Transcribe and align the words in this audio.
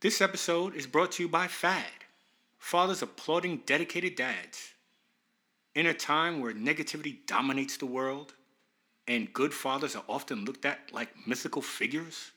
This 0.00 0.20
episode 0.20 0.76
is 0.76 0.86
brought 0.86 1.10
to 1.12 1.24
you 1.24 1.28
by 1.28 1.48
FAD, 1.48 1.82
fathers 2.56 3.02
applauding 3.02 3.62
dedicated 3.66 4.14
dads. 4.14 4.74
In 5.74 5.86
a 5.86 5.92
time 5.92 6.40
where 6.40 6.52
negativity 6.52 7.26
dominates 7.26 7.76
the 7.76 7.86
world 7.86 8.34
and 9.08 9.32
good 9.32 9.52
fathers 9.52 9.96
are 9.96 10.04
often 10.08 10.44
looked 10.44 10.64
at 10.64 10.92
like 10.92 11.26
mythical 11.26 11.62
figures, 11.62 12.30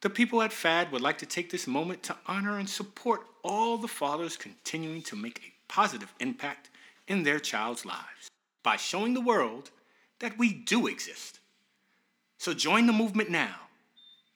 the 0.00 0.08
people 0.08 0.40
at 0.40 0.54
FAD 0.54 0.90
would 0.90 1.02
like 1.02 1.18
to 1.18 1.26
take 1.26 1.50
this 1.50 1.66
moment 1.66 2.02
to 2.04 2.16
honor 2.26 2.58
and 2.58 2.66
support 2.66 3.26
all 3.44 3.76
the 3.76 3.86
fathers 3.86 4.38
continuing 4.38 5.02
to 5.02 5.16
make 5.16 5.38
a 5.40 5.52
positive 5.70 6.14
impact 6.18 6.70
in 7.06 7.24
their 7.24 7.38
child's 7.38 7.84
lives 7.84 8.30
by 8.62 8.76
showing 8.76 9.12
the 9.12 9.20
world 9.20 9.70
that 10.20 10.38
we 10.38 10.54
do 10.54 10.86
exist. 10.86 11.40
So 12.38 12.54
join 12.54 12.86
the 12.86 12.94
movement 12.94 13.28
now. 13.28 13.56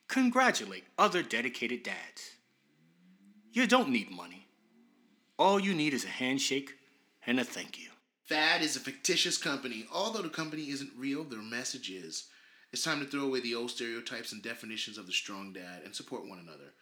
Congratulate 0.09 0.85
other 0.99 1.23
dedicated 1.23 1.83
dads. 1.83 2.34
You 3.55 3.69
don't 3.69 3.91
need 3.91 4.11
money. 4.11 4.49
All 5.39 5.61
you 5.61 5.75
need 5.75 5.95
is 5.95 6.05
a 6.05 6.09
handshake 6.09 6.75
and 7.25 7.39
a 7.39 7.45
thank 7.45 7.79
you. 7.79 7.91
Fad 8.25 8.63
is 8.63 8.75
a 8.75 8.81
fictitious 8.81 9.39
company. 9.39 9.87
Although 9.93 10.23
the 10.23 10.29
company 10.29 10.71
isn't 10.71 10.91
real, 10.99 11.23
their 11.23 11.41
message 11.41 11.89
is. 11.89 12.25
It's 12.73 12.83
time 12.83 12.99
to 12.99 13.07
throw 13.07 13.23
away 13.23 13.39
the 13.39 13.55
old 13.55 13.71
stereotypes 13.71 14.33
and 14.33 14.43
definitions 14.43 14.99
of 14.99 15.07
the 15.07 15.13
strong 15.13 15.53
dad 15.53 15.83
and 15.85 15.95
support 15.95 16.29
one 16.29 16.41
another. 16.41 16.73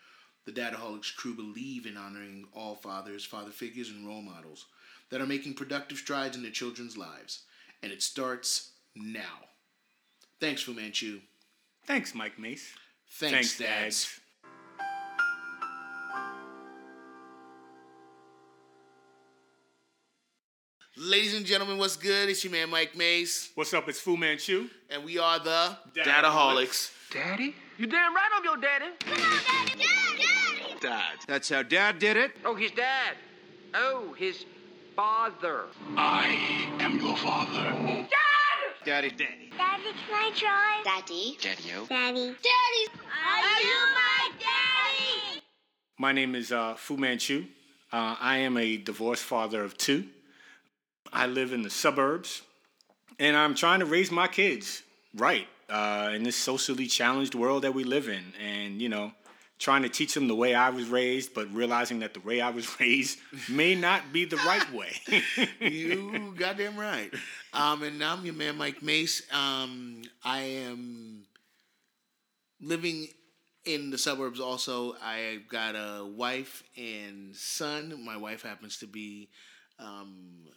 The 0.46 0.52
Dadaholics 0.52 1.14
crew 1.14 1.34
believe 1.34 1.84
in 1.84 1.98
honoring 1.98 2.46
all 2.54 2.74
fathers, 2.74 3.26
father 3.26 3.50
figures, 3.50 3.90
and 3.90 4.06
role 4.06 4.22
models 4.22 4.64
that 5.10 5.20
are 5.20 5.26
making 5.26 5.52
productive 5.52 5.98
strides 5.98 6.38
in 6.38 6.42
their 6.42 6.50
children's 6.50 6.96
lives. 6.96 7.42
And 7.82 7.92
it 7.92 8.02
starts 8.02 8.70
now. 8.96 9.44
Thanks, 10.40 10.62
Fu 10.62 10.72
Manchu. 10.72 11.20
Thanks, 11.84 12.14
Mike 12.14 12.38
Mace. 12.38 12.72
Thanks, 13.10 13.58
dads. 13.58 14.20
Ladies 21.04 21.34
and 21.34 21.44
gentlemen, 21.44 21.78
what's 21.78 21.96
good? 21.96 22.28
It's 22.28 22.44
your 22.44 22.52
man 22.52 22.70
Mike 22.70 22.96
Mace, 22.96 23.50
What's 23.56 23.74
up? 23.74 23.88
It's 23.88 23.98
Fu 23.98 24.16
Manchu. 24.16 24.68
and 24.88 25.02
we 25.04 25.18
are 25.18 25.40
the 25.40 25.76
Dadaholics. 25.96 26.92
Daddy? 27.12 27.56
You 27.76 27.88
damn 27.88 28.14
right 28.14 28.30
I'm 28.32 28.44
your 28.44 28.56
daddy. 28.56 28.84
Come 29.00 29.14
on, 29.14 29.66
daddy. 29.66 29.82
Dad. 29.82 30.80
Dad. 30.80 31.14
That's 31.26 31.48
how 31.48 31.64
Dad 31.64 31.98
did 31.98 32.16
it. 32.16 32.30
Oh, 32.44 32.54
his 32.54 32.70
dad. 32.70 33.14
Oh, 33.74 34.14
his 34.16 34.44
father. 34.94 35.64
I 35.96 36.68
am 36.78 37.00
your 37.00 37.16
father. 37.16 37.64
Daddy. 38.84 39.10
Daddy. 39.10 39.10
Daddy, 39.10 39.50
can 39.58 40.14
I 40.14 40.30
try? 40.36 40.82
Daddy. 40.84 41.36
Daddy-o. 41.42 41.86
Daddy. 41.86 42.26
Daddy. 42.26 43.00
Are 43.26 43.60
you 43.60 43.80
my 43.96 44.30
daddy? 44.38 45.42
My 45.98 46.12
name 46.12 46.36
is 46.36 46.52
uh, 46.52 46.74
Fu 46.74 46.96
Manchu. 46.96 47.46
Uh, 47.92 48.14
I 48.20 48.36
am 48.38 48.56
a 48.56 48.76
divorced 48.76 49.24
father 49.24 49.64
of 49.64 49.76
two. 49.76 50.04
I 51.12 51.26
live 51.26 51.52
in 51.52 51.62
the 51.62 51.70
suburbs, 51.70 52.42
and 53.18 53.36
I'm 53.36 53.54
trying 53.54 53.80
to 53.80 53.86
raise 53.86 54.10
my 54.10 54.28
kids 54.28 54.82
right 55.14 55.46
uh, 55.68 56.10
in 56.14 56.22
this 56.22 56.36
socially 56.36 56.86
challenged 56.86 57.34
world 57.34 57.62
that 57.62 57.74
we 57.74 57.84
live 57.84 58.08
in. 58.08 58.24
And, 58.42 58.80
you 58.80 58.88
know, 58.88 59.12
trying 59.58 59.82
to 59.82 59.88
teach 59.88 60.12
them 60.14 60.26
the 60.26 60.34
way 60.34 60.54
I 60.54 60.70
was 60.70 60.88
raised, 60.88 61.34
but 61.34 61.52
realizing 61.54 62.00
that 62.00 62.14
the 62.14 62.20
way 62.20 62.40
I 62.40 62.50
was 62.50 62.68
raised 62.80 63.18
may 63.48 63.74
not 63.74 64.12
be 64.12 64.24
the 64.24 64.36
right 64.38 64.72
way. 64.72 64.92
you 65.60 66.34
goddamn 66.36 66.76
right. 66.76 67.12
Um, 67.52 67.82
and 67.82 68.02
I'm 68.02 68.24
your 68.24 68.34
man 68.34 68.56
Mike 68.56 68.82
Mace. 68.82 69.22
Um, 69.32 70.02
I 70.24 70.40
am 70.40 71.22
living 72.60 73.08
in 73.64 73.90
the 73.90 73.98
suburbs. 73.98 74.40
Also, 74.40 74.96
I've 75.02 75.48
got 75.48 75.74
a 75.74 76.04
wife 76.04 76.64
and 76.76 77.34
son. 77.36 78.04
My 78.04 78.16
wife 78.16 78.42
happens 78.42 78.78
to 78.78 78.86
be 78.86 79.28
um, 79.78 80.48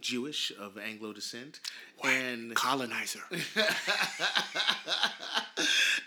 Jewish 0.00 0.52
of 0.58 0.78
Anglo 0.78 1.12
descent, 1.12 1.60
and 2.02 2.54
Colonizer. 2.54 3.20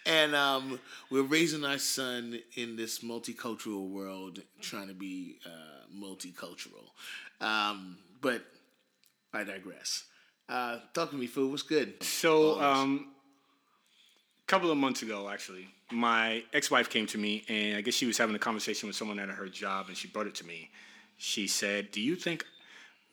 and 0.05 0.35
um, 0.35 0.79
we're 1.09 1.23
raising 1.23 1.63
our 1.63 1.77
son 1.77 2.39
in 2.55 2.75
this 2.75 2.99
multicultural 2.99 3.89
world, 3.89 4.41
trying 4.61 4.87
to 4.87 4.93
be 4.93 5.37
uh, 5.45 5.85
multicultural. 5.95 6.89
Um, 7.41 7.97
but 8.21 8.43
I 9.33 9.43
digress. 9.43 10.05
Uh, 10.49 10.79
talk 10.93 11.11
to 11.11 11.17
me, 11.17 11.27
fool. 11.27 11.51
What's 11.51 11.63
good? 11.63 12.01
So, 12.03 12.51
Always. 12.51 12.63
um, 12.63 13.07
a 14.43 14.47
couple 14.47 14.71
of 14.71 14.77
months 14.77 15.01
ago, 15.01 15.29
actually, 15.29 15.67
my 15.91 16.43
ex-wife 16.53 16.89
came 16.89 17.05
to 17.07 17.17
me, 17.17 17.43
and 17.49 17.77
I 17.77 17.81
guess 17.81 17.93
she 17.93 18.05
was 18.05 18.17
having 18.17 18.35
a 18.35 18.39
conversation 18.39 18.87
with 18.87 18.95
someone 18.95 19.19
at 19.19 19.29
her 19.29 19.47
job, 19.47 19.87
and 19.87 19.97
she 19.97 20.07
brought 20.07 20.27
it 20.27 20.35
to 20.35 20.45
me. 20.45 20.69
She 21.17 21.47
said, 21.47 21.91
"Do 21.91 21.99
you 21.99 22.15
think 22.15 22.45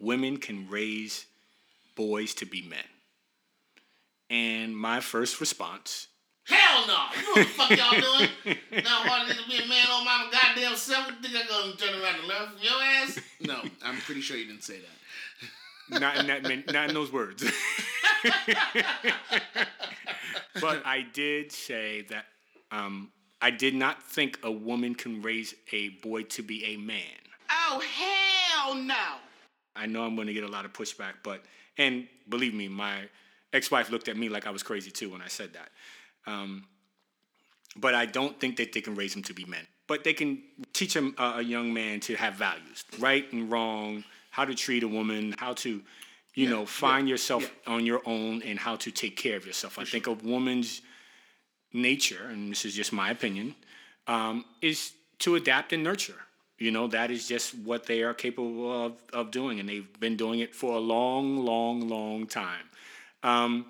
women 0.04 0.36
can 0.36 0.68
raise 0.68 1.26
boys 1.96 2.34
to 2.34 2.46
be 2.46 2.62
men?" 2.62 2.78
And 4.30 4.76
my 4.76 5.00
first 5.00 5.40
response, 5.40 6.08
Hell 6.44 6.86
no! 6.86 7.06
You 7.16 7.22
know 7.22 7.32
what 7.32 7.36
the 7.36 7.44
fuck 7.44 7.70
y'all 7.70 7.90
doing? 8.44 8.58
now 8.84 8.98
hard 9.00 9.30
to 9.30 9.36
be 9.48 9.56
a 9.62 9.66
man 9.66 9.86
on 9.90 10.04
my 10.04 10.28
goddamn 10.30 10.76
self. 10.76 11.10
Think 11.22 11.34
I'm 11.34 11.48
gonna 11.48 11.76
turn 11.76 12.02
around 12.02 12.18
and 12.18 12.28
learn 12.28 12.48
from 12.48 12.58
your 12.60 12.82
ass? 12.82 13.18
No, 13.40 13.60
I'm 13.82 13.96
pretty 13.98 14.20
sure 14.20 14.36
you 14.36 14.46
didn't 14.46 14.62
say 14.62 14.78
that. 14.78 16.00
not 16.00 16.18
in 16.18 16.26
that, 16.26 16.42
min- 16.42 16.64
not 16.70 16.88
in 16.88 16.94
those 16.94 17.12
words, 17.12 17.42
but 20.60 20.82
I 20.84 21.06
did 21.12 21.50
say 21.52 22.02
that 22.10 22.26
um, 22.70 23.10
I 23.40 23.50
did 23.50 23.74
not 23.74 24.02
think 24.02 24.38
a 24.42 24.50
woman 24.50 24.94
can 24.94 25.22
raise 25.22 25.54
a 25.72 25.90
boy 25.90 26.24
to 26.24 26.42
be 26.42 26.64
a 26.64 26.76
man. 26.76 27.00
Oh 27.50 27.80
hell 27.80 28.74
no! 28.74 29.16
I 29.76 29.86
know 29.86 30.04
I'm 30.04 30.14
going 30.14 30.28
to 30.28 30.34
get 30.34 30.44
a 30.44 30.48
lot 30.48 30.64
of 30.64 30.72
pushback, 30.72 31.14
but 31.22 31.42
and 31.76 32.06
believe 32.28 32.54
me, 32.54 32.68
my 32.68 33.08
ex-wife 33.52 33.90
looked 33.90 34.08
at 34.08 34.16
me 34.16 34.28
like 34.28 34.46
I 34.46 34.50
was 34.50 34.62
crazy 34.62 34.90
too 34.90 35.10
when 35.10 35.22
I 35.22 35.28
said 35.28 35.50
that. 35.54 35.70
Um, 36.26 36.66
but 37.76 37.94
I 37.94 38.06
don't 38.06 38.38
think 38.38 38.56
that 38.56 38.72
they 38.72 38.80
can 38.80 38.94
raise 38.94 39.14
them 39.14 39.22
to 39.24 39.34
be 39.34 39.44
men. 39.44 39.66
But 39.86 40.04
they 40.04 40.14
can 40.14 40.42
teach 40.72 40.96
uh, 40.96 41.10
a 41.18 41.42
young 41.42 41.74
man 41.74 42.00
to 42.00 42.14
have 42.16 42.34
values, 42.34 42.84
right 42.98 43.30
and 43.32 43.50
wrong, 43.50 44.04
how 44.30 44.44
to 44.44 44.54
treat 44.54 44.82
a 44.82 44.88
woman, 44.88 45.34
how 45.38 45.52
to, 45.54 45.82
you 46.34 46.48
know, 46.48 46.64
find 46.64 47.08
yourself 47.08 47.50
on 47.66 47.84
your 47.84 48.00
own, 48.06 48.42
and 48.42 48.58
how 48.58 48.76
to 48.76 48.90
take 48.90 49.16
care 49.16 49.36
of 49.36 49.44
yourself. 49.44 49.78
I 49.78 49.84
think 49.84 50.06
a 50.06 50.12
woman's 50.12 50.80
nature, 51.72 52.28
and 52.30 52.50
this 52.50 52.64
is 52.64 52.74
just 52.74 52.92
my 52.92 53.10
opinion, 53.10 53.54
um, 54.06 54.44
is 54.62 54.92
to 55.18 55.34
adapt 55.34 55.72
and 55.72 55.84
nurture. 55.84 56.20
You 56.58 56.70
know, 56.70 56.86
that 56.88 57.10
is 57.10 57.26
just 57.26 57.54
what 57.54 57.86
they 57.86 58.02
are 58.02 58.14
capable 58.14 58.86
of, 58.86 58.92
of 59.12 59.30
doing, 59.30 59.58
and 59.58 59.68
they've 59.68 60.00
been 60.00 60.16
doing 60.16 60.40
it 60.40 60.54
for 60.54 60.74
a 60.74 60.78
long, 60.78 61.38
long, 61.38 61.88
long 61.88 62.26
time. 62.26 62.70
Um, 63.22 63.66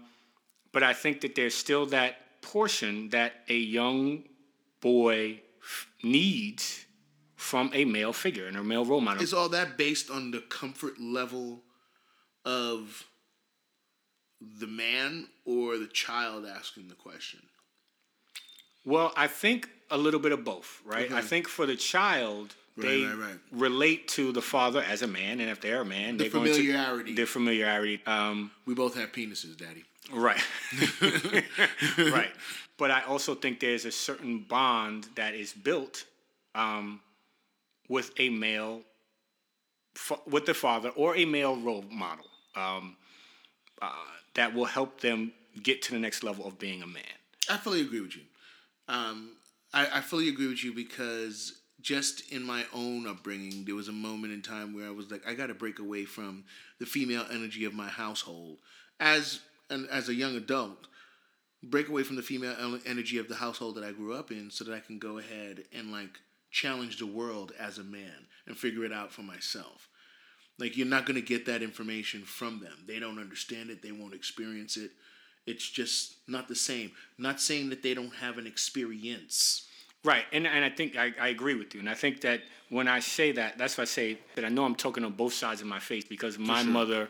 but 0.72 0.82
I 0.82 0.92
think 0.92 1.22
that 1.22 1.34
there's 1.34 1.54
still 1.54 1.86
that 1.86 2.42
portion 2.42 3.08
that 3.10 3.32
a 3.48 3.56
young 3.56 4.24
boy 4.80 5.40
f- 5.62 5.86
needs 6.02 6.84
from 7.36 7.70
a 7.72 7.84
male 7.84 8.12
figure 8.12 8.46
and 8.46 8.56
a 8.56 8.62
male 8.62 8.84
role 8.84 9.00
model. 9.00 9.22
Is 9.22 9.32
all 9.32 9.48
that 9.50 9.78
based 9.78 10.10
on 10.10 10.30
the 10.30 10.40
comfort 10.40 11.00
level 11.00 11.62
of 12.44 13.04
the 14.60 14.66
man 14.66 15.28
or 15.44 15.78
the 15.78 15.86
child 15.86 16.44
asking 16.46 16.88
the 16.88 16.94
question? 16.94 17.40
Well, 18.84 19.12
I 19.16 19.26
think 19.26 19.70
a 19.90 19.96
little 19.96 20.20
bit 20.20 20.32
of 20.32 20.44
both, 20.44 20.82
right? 20.84 21.10
I 21.10 21.22
think 21.22 21.48
for 21.48 21.64
the 21.64 21.76
child, 21.76 22.54
they 22.76 23.04
right, 23.04 23.16
right. 23.16 23.38
relate 23.52 24.08
to 24.08 24.32
the 24.32 24.42
father 24.42 24.80
as 24.82 25.02
a 25.02 25.06
man, 25.06 25.40
and 25.40 25.48
if 25.50 25.60
they're 25.60 25.82
a 25.82 25.84
man, 25.84 26.16
The 26.16 26.24
they're 26.24 26.32
going 26.32 26.46
to 26.46 26.54
familiarity. 26.54 27.14
their 27.14 27.26
familiarity. 27.26 28.00
Um, 28.06 28.50
We 28.66 28.74
both 28.74 28.94
have 28.96 29.12
penises, 29.12 29.56
Daddy. 29.56 29.84
Right. 30.12 30.40
right. 31.98 32.32
But 32.76 32.90
I 32.90 33.02
also 33.02 33.34
think 33.34 33.60
there's 33.60 33.84
a 33.84 33.92
certain 33.92 34.40
bond 34.40 35.06
that 35.14 35.34
is 35.34 35.52
built 35.52 36.04
um, 36.54 37.00
with 37.88 38.10
a 38.18 38.28
male, 38.28 38.82
fa- 39.94 40.18
with 40.26 40.46
the 40.46 40.54
father 40.54 40.88
or 40.90 41.16
a 41.16 41.24
male 41.24 41.56
role 41.56 41.84
model 41.90 42.26
um, 42.56 42.96
uh, 43.80 43.92
that 44.34 44.52
will 44.52 44.64
help 44.64 45.00
them 45.00 45.32
get 45.62 45.80
to 45.82 45.92
the 45.92 45.98
next 46.00 46.24
level 46.24 46.46
of 46.46 46.58
being 46.58 46.82
a 46.82 46.86
man. 46.86 47.02
I 47.48 47.56
fully 47.56 47.80
agree 47.80 48.00
with 48.00 48.16
you. 48.16 48.22
Um, 48.88 49.36
I, 49.72 49.98
I 49.98 50.00
fully 50.00 50.28
agree 50.28 50.48
with 50.48 50.64
you 50.64 50.74
because 50.74 51.60
just 51.84 52.32
in 52.32 52.42
my 52.42 52.64
own 52.72 53.06
upbringing, 53.06 53.66
there 53.66 53.74
was 53.74 53.88
a 53.88 53.92
moment 53.92 54.32
in 54.32 54.40
time 54.40 54.74
where 54.74 54.86
I 54.86 54.90
was 54.90 55.10
like, 55.10 55.20
I 55.28 55.34
got 55.34 55.48
to 55.48 55.54
break 55.54 55.78
away 55.78 56.06
from 56.06 56.44
the 56.80 56.86
female 56.86 57.26
energy 57.30 57.66
of 57.66 57.74
my 57.74 57.88
household 57.88 58.56
as 58.98 59.40
an, 59.68 59.86
as 59.92 60.08
a 60.08 60.14
young 60.14 60.34
adult. 60.34 60.86
Break 61.62 61.88
away 61.88 62.02
from 62.02 62.16
the 62.16 62.22
female 62.22 62.78
energy 62.86 63.18
of 63.18 63.28
the 63.28 63.34
household 63.34 63.74
that 63.74 63.84
I 63.84 63.92
grew 63.92 64.14
up 64.14 64.30
in, 64.30 64.50
so 64.50 64.64
that 64.64 64.74
I 64.74 64.80
can 64.80 64.98
go 64.98 65.18
ahead 65.18 65.64
and 65.72 65.92
like 65.92 66.18
challenge 66.50 66.98
the 66.98 67.06
world 67.06 67.52
as 67.58 67.76
a 67.76 67.84
man 67.84 68.28
and 68.46 68.56
figure 68.56 68.84
it 68.84 68.92
out 68.92 69.12
for 69.12 69.22
myself. 69.22 69.88
Like 70.58 70.78
you're 70.78 70.86
not 70.86 71.04
going 71.04 71.20
to 71.20 71.26
get 71.26 71.46
that 71.46 71.62
information 71.62 72.22
from 72.22 72.60
them. 72.60 72.84
They 72.86 72.98
don't 72.98 73.18
understand 73.18 73.68
it. 73.68 73.82
They 73.82 73.92
won't 73.92 74.14
experience 74.14 74.78
it. 74.78 74.92
It's 75.46 75.68
just 75.68 76.16
not 76.28 76.48
the 76.48 76.54
same. 76.54 76.92
Not 77.18 77.40
saying 77.40 77.68
that 77.70 77.82
they 77.82 77.92
don't 77.92 78.14
have 78.14 78.38
an 78.38 78.46
experience. 78.46 79.68
Right, 80.04 80.24
and 80.32 80.46
and 80.46 80.64
I 80.64 80.68
think 80.68 80.96
I, 80.96 81.12
I 81.18 81.28
agree 81.28 81.54
with 81.54 81.74
you, 81.74 81.80
and 81.80 81.88
I 81.88 81.94
think 81.94 82.20
that 82.20 82.42
when 82.68 82.88
I 82.88 83.00
say 83.00 83.32
that, 83.32 83.56
that's 83.56 83.78
why 83.78 83.82
I 83.82 83.86
say 83.86 84.18
that 84.34 84.44
I 84.44 84.48
know 84.50 84.64
I'm 84.64 84.74
talking 84.74 85.02
on 85.02 85.12
both 85.12 85.32
sides 85.32 85.62
of 85.62 85.66
my 85.66 85.78
face 85.78 86.04
because 86.04 86.38
my 86.38 86.62
mother, 86.62 87.08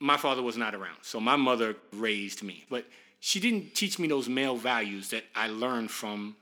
my 0.00 0.16
father 0.16 0.42
was 0.42 0.56
not 0.56 0.74
around, 0.74 0.98
so 1.02 1.20
my 1.20 1.36
mother 1.36 1.76
raised 1.92 2.42
me, 2.42 2.64
but 2.68 2.84
she 3.20 3.38
didn't 3.38 3.74
teach 3.76 3.98
me 3.98 4.08
those 4.08 4.28
male 4.28 4.56
values 4.56 5.10
that 5.10 5.24
I 5.36 5.48
learned 5.48 5.90
from 5.90 6.36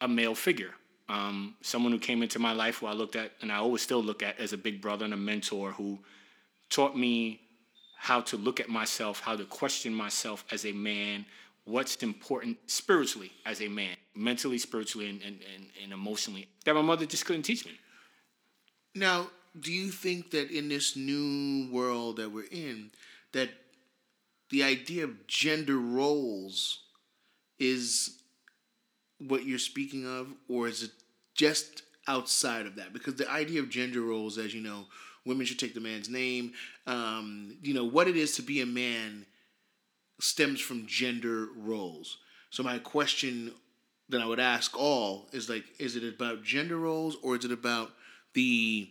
a 0.00 0.06
male 0.06 0.34
figure, 0.36 0.74
um, 1.08 1.54
someone 1.60 1.92
who 1.92 1.98
came 1.98 2.22
into 2.22 2.38
my 2.38 2.52
life 2.52 2.78
who 2.78 2.86
I 2.86 2.92
looked 2.92 3.16
at, 3.16 3.32
and 3.40 3.50
I 3.50 3.56
always 3.56 3.82
still 3.82 4.02
look 4.02 4.22
at 4.22 4.38
as 4.38 4.52
a 4.52 4.58
big 4.58 4.80
brother 4.80 5.04
and 5.04 5.14
a 5.14 5.16
mentor 5.16 5.72
who 5.72 5.98
taught 6.70 6.96
me 6.96 7.40
how 7.96 8.20
to 8.20 8.36
look 8.36 8.58
at 8.60 8.68
myself, 8.68 9.20
how 9.20 9.36
to 9.36 9.44
question 9.44 9.94
myself 9.94 10.44
as 10.50 10.66
a 10.66 10.72
man, 10.72 11.24
what's 11.64 11.96
important 11.96 12.58
spiritually 12.66 13.32
as 13.46 13.60
a 13.60 13.68
man, 13.68 13.96
mentally, 14.14 14.58
spiritually, 14.58 15.08
and, 15.08 15.22
and, 15.22 15.38
and, 15.54 15.66
and 15.82 15.92
emotionally, 15.92 16.48
that 16.64 16.74
my 16.74 16.82
mother 16.82 17.06
just 17.06 17.24
couldn't 17.24 17.42
teach 17.42 17.64
me. 17.64 17.72
Now, 18.94 19.28
do 19.58 19.72
you 19.72 19.90
think 19.90 20.30
that 20.32 20.50
in 20.50 20.68
this 20.68 20.96
new 20.96 21.70
world 21.72 22.16
that 22.16 22.30
we're 22.30 22.48
in, 22.50 22.90
that 23.32 23.50
the 24.50 24.62
idea 24.62 25.04
of 25.04 25.26
gender 25.26 25.78
roles 25.78 26.80
is 27.58 28.18
what 29.18 29.44
you're 29.44 29.58
speaking 29.58 30.06
of, 30.06 30.28
or 30.48 30.68
is 30.68 30.82
it 30.82 30.90
just 31.34 31.82
outside 32.08 32.66
of 32.66 32.76
that? 32.76 32.92
Because 32.92 33.14
the 33.14 33.30
idea 33.30 33.60
of 33.60 33.70
gender 33.70 34.02
roles, 34.02 34.36
as 34.36 34.52
you 34.52 34.60
know, 34.60 34.86
women 35.24 35.46
should 35.46 35.58
take 35.58 35.74
the 35.74 35.80
man's 35.80 36.08
name. 36.08 36.52
Um, 36.86 37.56
you 37.62 37.72
know 37.72 37.84
what 37.84 38.08
it 38.08 38.16
is 38.16 38.34
to 38.36 38.42
be 38.42 38.60
a 38.60 38.66
man 38.66 39.26
stems 40.22 40.60
from 40.60 40.86
gender 40.86 41.48
roles. 41.56 42.18
So 42.50 42.62
my 42.62 42.78
question 42.78 43.52
that 44.08 44.20
I 44.20 44.26
would 44.26 44.40
ask 44.40 44.78
all 44.78 45.28
is 45.32 45.48
like, 45.48 45.64
is 45.78 45.96
it 45.96 46.04
about 46.04 46.44
gender 46.44 46.78
roles 46.78 47.16
or 47.22 47.36
is 47.36 47.44
it 47.44 47.52
about 47.52 47.90
the 48.34 48.88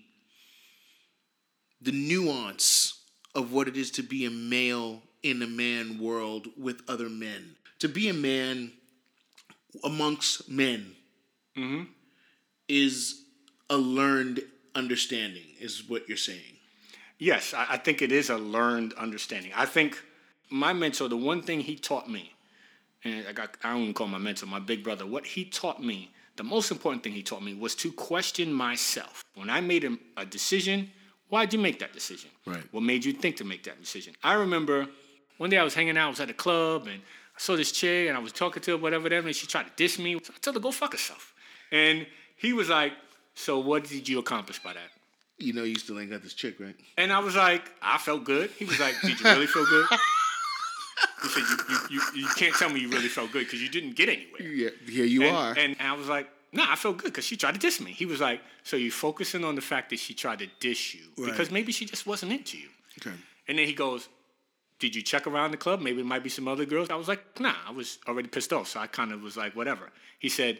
the 1.83 1.91
nuance 1.91 3.01
of 3.33 3.51
what 3.51 3.67
it 3.67 3.75
is 3.75 3.89
to 3.89 4.03
be 4.03 4.25
a 4.25 4.29
male 4.29 5.01
in 5.23 5.41
a 5.41 5.47
man 5.47 5.99
world 5.99 6.47
with 6.57 6.81
other 6.87 7.09
men? 7.09 7.55
To 7.79 7.87
be 7.87 8.09
a 8.09 8.13
man 8.13 8.73
amongst 9.83 10.49
men 10.49 10.95
mm-hmm. 11.57 11.83
is 12.67 13.23
a 13.69 13.77
learned 13.77 14.41
understanding, 14.75 15.45
is 15.59 15.87
what 15.87 16.07
you're 16.07 16.17
saying. 16.17 16.57
Yes, 17.17 17.53
I, 17.53 17.65
I 17.71 17.77
think 17.77 18.01
it 18.01 18.11
is 18.11 18.29
a 18.29 18.37
learned 18.37 18.93
understanding. 18.93 19.51
I 19.55 19.65
think 19.65 19.97
my 20.51 20.73
mentor, 20.73 21.07
the 21.07 21.17
one 21.17 21.41
thing 21.41 21.61
he 21.61 21.75
taught 21.75 22.09
me, 22.09 22.33
and 23.03 23.25
I, 23.27 23.33
got, 23.33 23.57
I 23.63 23.71
don't 23.71 23.81
even 23.81 23.93
call 23.93 24.07
my 24.07 24.17
mentor, 24.17 24.45
my 24.45 24.59
big 24.59 24.83
brother, 24.83 25.05
what 25.05 25.25
he 25.25 25.45
taught 25.45 25.81
me, 25.81 26.11
the 26.35 26.43
most 26.43 26.71
important 26.71 27.03
thing 27.03 27.13
he 27.13 27.23
taught 27.23 27.43
me 27.43 27.53
was 27.53 27.75
to 27.75 27.91
question 27.91 28.53
myself. 28.53 29.23
When 29.35 29.49
I 29.49 29.61
made 29.61 29.83
a, 29.83 29.97
a 30.17 30.25
decision, 30.25 30.91
why'd 31.29 31.53
you 31.53 31.59
make 31.59 31.79
that 31.79 31.93
decision? 31.93 32.29
Right. 32.45 32.63
What 32.71 32.83
made 32.83 33.05
you 33.05 33.13
think 33.13 33.37
to 33.37 33.43
make 33.43 33.63
that 33.63 33.79
decision? 33.79 34.13
I 34.23 34.33
remember 34.33 34.87
one 35.37 35.49
day 35.49 35.57
I 35.57 35.63
was 35.63 35.73
hanging 35.73 35.97
out, 35.97 36.07
I 36.07 36.09
was 36.09 36.19
at 36.19 36.29
a 36.29 36.33
club, 36.33 36.83
and 36.87 37.01
I 37.01 37.39
saw 37.39 37.55
this 37.55 37.71
chick, 37.71 38.07
and 38.07 38.17
I 38.17 38.19
was 38.19 38.31
talking 38.31 38.61
to 38.63 38.71
her, 38.71 38.77
whatever, 38.77 39.03
whatever, 39.03 39.27
and 39.27 39.35
she 39.35 39.47
tried 39.47 39.63
to 39.63 39.71
diss 39.75 39.97
me. 39.97 40.19
So 40.23 40.33
I 40.35 40.39
told 40.39 40.55
her, 40.55 40.61
go 40.61 40.71
fuck 40.71 40.91
herself. 40.91 41.33
And 41.71 42.05
he 42.35 42.53
was 42.53 42.69
like, 42.69 42.93
so 43.33 43.59
what 43.59 43.85
did 43.85 44.07
you 44.07 44.19
accomplish 44.19 44.59
by 44.59 44.73
that? 44.73 44.89
You 45.37 45.53
know, 45.53 45.63
you 45.63 45.75
still 45.75 45.99
ain't 45.99 46.11
got 46.11 46.21
this 46.21 46.33
chick, 46.33 46.59
right? 46.59 46.75
And 46.97 47.11
I 47.11 47.19
was 47.19 47.35
like, 47.35 47.63
I 47.81 47.97
felt 47.97 48.23
good. 48.23 48.51
He 48.51 48.65
was 48.65 48.79
like, 48.79 48.93
Did 49.01 49.19
you 49.19 49.25
really 49.25 49.47
feel 49.47 49.65
good? 49.65 49.87
He 51.21 51.27
said, 51.29 51.43
You, 51.47 51.57
you, 51.69 51.77
you, 51.89 52.21
you 52.21 52.27
can't 52.35 52.53
tell 52.55 52.69
me 52.69 52.79
you 52.79 52.89
really 52.89 53.07
felt 53.07 53.31
good 53.31 53.45
because 53.45 53.61
you 53.61 53.69
didn't 53.69 53.95
get 53.95 54.09
anywhere. 54.09 54.41
Yeah, 54.41 54.69
here 54.87 55.05
you 55.05 55.23
and, 55.23 55.35
are. 55.35 55.53
And, 55.57 55.75
I 55.79 55.93
was 55.93 56.07
like, 56.07 56.27
Nah, 56.53 56.65
I 56.69 56.75
felt 56.75 56.97
good 56.97 57.05
because 57.05 57.25
she 57.25 57.37
tried 57.37 57.53
to 57.53 57.59
diss 57.59 57.79
me. 57.79 57.91
He 57.91 58.05
was 58.05 58.19
like, 58.19 58.41
So 58.63 58.75
you're 58.75 58.91
focusing 58.91 59.43
on 59.43 59.55
the 59.55 59.61
fact 59.61 59.89
that 59.91 59.99
she 59.99 60.13
tried 60.13 60.39
to 60.39 60.47
diss 60.59 60.93
you 60.95 61.01
because 61.15 61.51
maybe 61.51 61.71
she 61.71 61.85
just 61.85 62.05
wasn't 62.05 62.31
into 62.33 62.57
you. 62.57 62.67
okay. 62.99 63.15
And 63.47 63.57
then 63.57 63.65
he 63.67 63.73
goes, 63.73 64.09
Did 64.79 64.95
you 64.95 65.01
check 65.01 65.27
around 65.27 65.51
the 65.51 65.57
club? 65.57 65.81
Maybe 65.81 66.01
it 66.01 66.05
might 66.05 66.23
be 66.23 66.29
some 66.29 66.47
other 66.47 66.65
girls. 66.65 66.89
I 66.89 66.95
was 66.95 67.07
like, 67.07 67.39
Nah, 67.39 67.55
I 67.67 67.71
was 67.71 67.99
already 68.07 68.27
pissed 68.27 68.51
off. 68.53 68.67
So 68.67 68.79
I 68.79 68.87
kind 68.87 69.11
of 69.11 69.21
was 69.21 69.37
like, 69.37 69.55
Whatever. 69.55 69.89
He 70.19 70.29
said, 70.29 70.59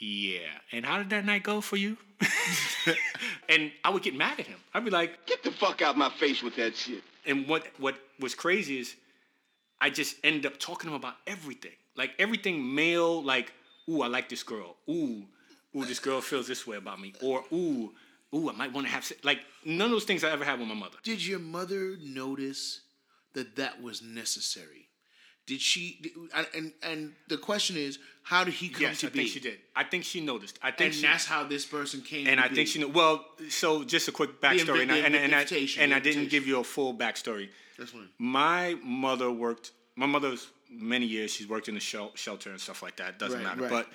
Yeah. 0.00 0.40
And 0.72 0.84
how 0.84 0.98
did 0.98 1.10
that 1.10 1.24
night 1.24 1.42
go 1.42 1.60
for 1.60 1.76
you? 1.76 1.96
and 3.48 3.70
I 3.84 3.90
would 3.90 4.02
get 4.02 4.14
mad 4.14 4.40
at 4.40 4.46
him. 4.46 4.58
I'd 4.74 4.84
be 4.84 4.90
like, 4.90 5.24
Get 5.26 5.42
the 5.42 5.52
fuck 5.52 5.82
out 5.82 5.96
my 5.96 6.10
face 6.10 6.42
with 6.42 6.56
that 6.56 6.76
shit. 6.76 7.02
and 7.26 7.46
what 7.48 7.66
what 7.78 7.94
was 8.20 8.34
crazy 8.34 8.80
is 8.80 8.94
I 9.80 9.90
just 9.90 10.16
ended 10.24 10.46
up 10.46 10.58
talking 10.58 10.88
to 10.88 10.94
him 10.94 11.00
about 11.00 11.16
everything. 11.26 11.72
Like 11.96 12.12
everything 12.18 12.74
male, 12.74 13.22
like, 13.22 13.52
ooh, 13.88 14.02
I 14.02 14.06
like 14.06 14.28
this 14.28 14.42
girl. 14.42 14.76
Ooh, 14.88 15.24
ooh, 15.76 15.84
this 15.84 15.98
girl 15.98 16.20
feels 16.20 16.46
this 16.46 16.66
way 16.66 16.76
about 16.76 17.00
me. 17.00 17.14
Or 17.22 17.44
ooh, 17.52 17.92
ooh, 18.34 18.48
I 18.50 18.52
might 18.52 18.72
want 18.72 18.86
to 18.86 18.92
have 18.92 19.04
se-" 19.04 19.16
like 19.22 19.40
none 19.64 19.86
of 19.86 19.90
those 19.90 20.04
things 20.04 20.24
I 20.24 20.30
ever 20.30 20.44
had 20.44 20.58
with 20.58 20.68
my 20.68 20.74
mother. 20.74 20.98
Did 21.02 21.24
your 21.24 21.38
mother 21.38 21.96
notice 22.00 22.80
that 23.34 23.56
that 23.56 23.82
was 23.82 24.02
necessary? 24.02 24.87
Did 25.48 25.60
she? 25.60 26.12
And 26.54 26.72
and 26.82 27.12
the 27.28 27.38
question 27.38 27.76
is, 27.76 27.98
how 28.22 28.44
did 28.44 28.54
he 28.54 28.68
come 28.68 28.82
Yes, 28.82 29.00
to 29.00 29.06
I 29.06 29.10
be? 29.10 29.20
I 29.20 29.22
think 29.22 29.32
she 29.34 29.40
did. 29.40 29.58
I 29.74 29.84
think 29.90 30.04
she 30.04 30.20
noticed. 30.20 30.58
I 30.62 30.70
think 30.70 30.80
And 30.88 30.94
she, 30.94 31.02
that's 31.02 31.24
how 31.24 31.42
this 31.44 31.64
person 31.66 32.02
came. 32.02 32.26
and 32.28 32.38
I 32.38 32.48
be. 32.48 32.54
think 32.56 32.68
she 32.68 32.78
knew. 32.80 32.88
Well, 32.88 33.24
so 33.48 33.82
just 33.82 34.06
a 34.08 34.12
quick 34.12 34.40
backstory, 34.42 34.82
and, 34.82 34.92
I, 34.92 34.98
and, 34.98 35.14
and, 35.16 35.34
I, 35.34 35.44
and 35.82 35.94
I 35.94 36.00
didn't 36.00 36.28
give 36.28 36.46
you 36.46 36.60
a 36.60 36.64
full 36.64 36.92
backstory. 36.94 37.48
That's 37.78 37.90
fine. 37.92 38.08
My 38.18 38.76
mother 38.84 39.30
worked. 39.30 39.72
My 39.96 40.06
mother's 40.06 40.46
many 40.70 41.06
years. 41.06 41.32
She's 41.32 41.48
worked 41.48 41.68
in 41.68 41.74
the 41.74 41.80
shel- 41.80 42.12
shelter 42.14 42.50
and 42.50 42.60
stuff 42.60 42.82
like 42.82 42.96
that. 42.96 43.18
Doesn't 43.18 43.38
Right, 43.42 43.48
matter. 43.56 43.62
right. 43.62 43.70
But 43.70 43.86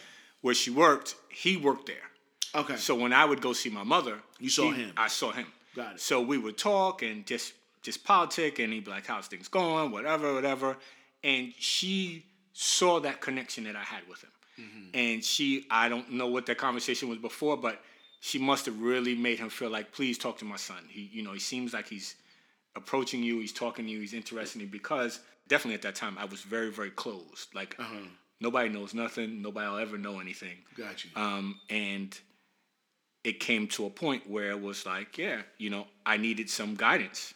where 0.41 0.55
she 0.55 0.71
worked, 0.71 1.15
he 1.29 1.55
worked 1.55 1.85
there. 1.85 2.07
Okay. 2.55 2.77
So 2.77 2.95
when 2.95 3.13
I 3.13 3.25
would 3.25 3.41
go 3.41 3.53
see 3.53 3.69
my 3.69 3.83
mother, 3.83 4.15
You 4.39 4.49
saw 4.49 4.71
he- 4.71 4.81
him. 4.83 4.93
I 4.97 5.07
saw 5.07 5.31
him. 5.31 5.47
Got 5.75 5.95
it. 5.95 6.01
So 6.01 6.19
we 6.21 6.37
would 6.37 6.57
talk 6.57 7.03
and 7.03 7.25
just 7.27 7.53
just 7.83 8.03
politic, 8.05 8.59
and 8.59 8.71
he'd 8.73 8.85
be 8.85 8.91
like, 8.91 9.05
"How's 9.05 9.27
things 9.27 9.47
going? 9.49 9.91
Whatever, 9.91 10.33
whatever." 10.33 10.77
And 11.23 11.53
she 11.57 12.25
saw 12.53 12.99
that 12.99 13.21
connection 13.21 13.63
that 13.65 13.75
I 13.75 13.83
had 13.83 14.07
with 14.09 14.21
him, 14.23 14.29
Mm-hmm. 14.59 14.89
and 14.93 15.23
she 15.23 15.65
I 15.71 15.89
don't 15.89 16.11
know 16.11 16.27
what 16.27 16.45
that 16.45 16.57
conversation 16.59 17.09
was 17.09 17.17
before, 17.17 17.57
but 17.57 17.81
she 18.19 18.37
must 18.39 18.65
have 18.67 18.79
really 18.79 19.15
made 19.15 19.39
him 19.39 19.49
feel 19.49 19.69
like, 19.69 19.91
"Please 19.91 20.17
talk 20.17 20.37
to 20.39 20.45
my 20.45 20.57
son." 20.57 20.83
He, 20.89 21.09
you 21.11 21.23
know, 21.23 21.33
he 21.33 21.39
seems 21.39 21.73
like 21.73 21.87
he's 21.87 22.15
approaching 22.75 23.23
you, 23.23 23.39
he's 23.39 23.53
talking 23.53 23.85
to 23.85 23.91
you, 23.91 23.99
he's 23.99 24.13
interested 24.13 24.61
in 24.61 24.67
you 24.67 24.71
because 24.71 25.19
definitely 25.47 25.75
at 25.75 25.81
that 25.83 25.95
time 25.95 26.17
I 26.19 26.25
was 26.25 26.41
very, 26.41 26.71
very 26.71 26.91
closed. 26.91 27.53
Like 27.55 27.75
Uh-huh. 27.79 28.05
nobody 28.39 28.69
knows 28.69 28.93
nothing, 28.93 29.41
nobody 29.41 29.67
will 29.69 29.77
ever 29.77 29.97
know 29.97 30.19
anything. 30.19 30.57
Got 30.75 31.03
you. 31.03 31.09
Um, 31.15 31.59
and 31.69 32.17
it 33.23 33.39
came 33.39 33.67
to 33.69 33.85
a 33.85 33.89
point 33.89 34.29
where 34.29 34.49
it 34.51 34.61
was 34.61 34.85
like, 34.85 35.17
yeah, 35.17 35.41
you 35.57 35.69
know, 35.69 35.87
I 36.05 36.17
needed 36.17 36.49
some 36.49 36.75
guidance. 36.75 37.33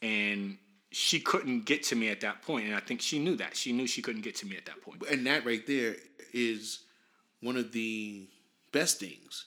And 0.00 0.58
she 0.90 1.20
couldn't 1.20 1.64
get 1.66 1.82
to 1.84 1.96
me 1.96 2.08
at 2.08 2.20
that 2.22 2.42
point, 2.42 2.66
And 2.66 2.74
I 2.74 2.80
think 2.80 3.00
she 3.00 3.18
knew 3.18 3.36
that. 3.36 3.56
She 3.56 3.72
knew 3.72 3.86
she 3.86 4.02
couldn't 4.02 4.22
get 4.22 4.36
to 4.36 4.46
me 4.46 4.56
at 4.56 4.66
that 4.66 4.80
point. 4.82 5.02
and 5.10 5.26
that 5.26 5.44
right 5.44 5.66
there 5.66 5.96
is 6.32 6.80
one 7.40 7.56
of 7.56 7.72
the 7.72 8.26
best 8.72 8.98
things 9.00 9.46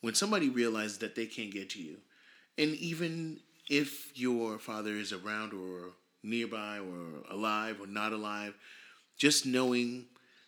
when 0.00 0.14
somebody 0.14 0.48
realizes 0.48 0.98
that 0.98 1.14
they 1.14 1.26
can't 1.26 1.52
get 1.52 1.70
to 1.70 1.82
you 1.82 1.96
and 2.58 2.74
even 2.76 3.38
if 3.68 4.16
your 4.18 4.58
father 4.58 4.92
is 4.92 5.12
around 5.12 5.52
or 5.52 5.90
nearby 6.22 6.78
or 6.78 7.22
alive 7.30 7.80
or 7.80 7.86
not 7.86 8.12
alive 8.12 8.54
just 9.16 9.46
knowing 9.46 10.06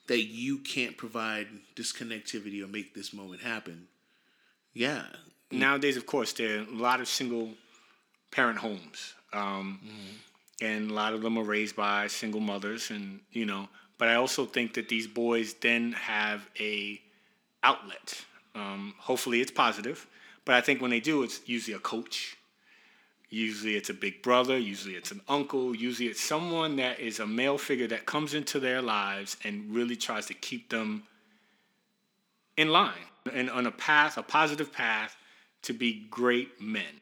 that 0.08 0.22
you 0.22 0.58
can't 0.58 0.96
provide 0.96 1.46
this 1.76 1.92
connectivity 1.92 2.62
or 2.62 2.66
make 2.66 2.94
this 2.94 3.12
moment 3.12 3.40
happen 3.40 3.86
yeah 4.74 5.02
Nowadays, 5.50 5.96
of 5.96 6.04
course, 6.04 6.32
there 6.34 6.58
are 6.58 6.62
a 6.62 6.76
lot 6.76 7.00
of 7.00 7.08
single 7.08 7.54
parent 8.30 8.58
homes. 8.58 9.14
Um, 9.32 9.80
And 10.60 10.90
a 10.90 10.94
lot 10.94 11.14
of 11.14 11.22
them 11.22 11.38
are 11.38 11.44
raised 11.44 11.76
by 11.76 12.08
single 12.08 12.40
mothers. 12.40 12.90
And, 12.90 13.20
you 13.32 13.46
know, 13.46 13.68
but 13.96 14.08
I 14.08 14.14
also 14.14 14.44
think 14.44 14.74
that 14.74 14.88
these 14.88 15.06
boys 15.06 15.54
then 15.54 15.92
have 15.92 16.48
a 16.58 17.00
outlet. 17.62 18.24
Um, 18.54 18.94
hopefully 18.98 19.40
it's 19.40 19.50
positive. 19.50 20.06
But 20.44 20.56
I 20.56 20.60
think 20.60 20.80
when 20.80 20.90
they 20.90 21.00
do, 21.00 21.22
it's 21.22 21.40
usually 21.46 21.76
a 21.76 21.80
coach. 21.80 22.36
Usually 23.30 23.76
it's 23.76 23.90
a 23.90 23.94
big 23.94 24.22
brother. 24.22 24.56
Usually 24.56 24.94
it's 24.94 25.10
an 25.10 25.20
uncle. 25.28 25.74
Usually 25.74 26.08
it's 26.08 26.20
someone 26.22 26.76
that 26.76 26.98
is 26.98 27.20
a 27.20 27.26
male 27.26 27.58
figure 27.58 27.86
that 27.88 28.06
comes 28.06 28.34
into 28.34 28.58
their 28.58 28.80
lives 28.80 29.36
and 29.44 29.72
really 29.72 29.96
tries 29.96 30.26
to 30.26 30.34
keep 30.34 30.70
them 30.70 31.04
in 32.56 32.68
line 32.68 33.06
and 33.32 33.50
on 33.50 33.66
a 33.66 33.70
path, 33.70 34.16
a 34.16 34.22
positive 34.22 34.72
path 34.72 35.16
to 35.62 35.72
be 35.72 36.06
great 36.10 36.60
men. 36.60 37.00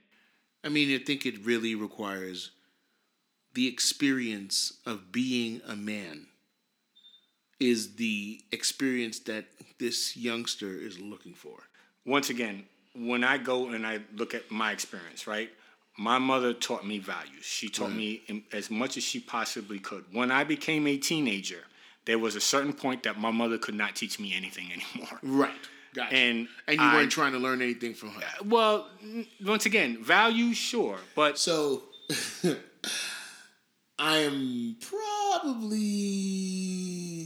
i 0.64 0.68
mean 0.68 0.94
i 0.94 1.02
think 1.02 1.25
it 1.25 1.44
really 1.44 1.75
requires 1.75 2.50
the 3.56 3.66
experience 3.66 4.75
of 4.84 5.10
being 5.12 5.60
a 5.66 5.75
man 5.75 6.26
is 7.58 7.96
the 7.96 8.40
experience 8.52 9.18
that 9.20 9.46
this 9.78 10.14
youngster 10.16 10.68
is 10.88 10.98
looking 11.00 11.32
for 11.34 11.56
Once 12.04 12.28
again, 12.30 12.64
when 12.94 13.25
I 13.25 13.36
go 13.38 13.68
and 13.75 13.86
I 13.86 14.00
look 14.14 14.32
at 14.34 14.50
my 14.50 14.70
experience, 14.72 15.26
right? 15.26 15.50
My 15.98 16.18
mother 16.18 16.52
taught 16.52 16.84
me 16.86 16.98
values. 16.98 17.44
She 17.44 17.68
taught 17.70 17.92
me 17.92 18.08
as 18.52 18.70
much 18.70 18.96
as 18.98 19.02
she 19.02 19.18
possibly 19.20 19.78
could. 19.78 20.04
When 20.12 20.30
I 20.30 20.44
became 20.44 20.86
a 20.86 20.96
teenager, 20.98 21.62
there 22.04 22.18
was 22.18 22.36
a 22.36 22.40
certain 22.40 22.75
point 22.75 23.02
that 23.04 23.18
my 23.18 23.30
mother 23.30 23.58
could 23.58 23.75
not 23.75 23.96
teach 23.96 24.20
me 24.20 24.34
anything 24.36 24.66
anymore. 24.78 25.18
Right. 25.22 25.64
Gotcha. 25.94 26.14
And 26.14 26.48
and 26.68 26.76
you 26.78 26.84
I- 26.86 26.94
weren't 26.94 27.10
trying 27.10 27.32
to 27.32 27.38
learn 27.38 27.60
anything 27.62 27.94
from 27.94 28.10
her. 28.10 28.22
Well, 28.44 28.76
once 29.52 29.64
again, 29.66 30.04
values, 30.04 30.56
sure, 30.58 30.98
but 31.14 31.38
So 31.38 31.82
I 33.98 34.18
am 34.18 34.76
probably 34.80 35.78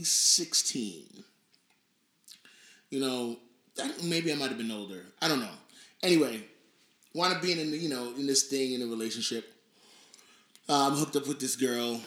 16. 0.03 1.23
You 2.89 2.99
know, 2.99 3.37
maybe 4.03 4.31
I 4.31 4.35
might 4.35 4.49
have 4.49 4.57
been 4.57 4.71
older. 4.71 5.05
I 5.21 5.27
don't 5.27 5.39
know. 5.41 5.49
Anyway, 6.03 6.43
want 7.13 7.33
to 7.33 7.39
be 7.41 7.51
in 7.51 7.71
the, 7.71 7.77
you 7.77 7.89
know 7.89 8.13
in 8.17 8.25
this 8.27 8.43
thing 8.43 8.73
in 8.73 8.81
a 8.81 8.85
relationship. 8.85 9.53
Uh, 10.69 10.87
I'm 10.87 10.93
hooked 10.97 11.15
up 11.15 11.27
with 11.27 11.39
this 11.39 11.55
girl. 11.55 11.99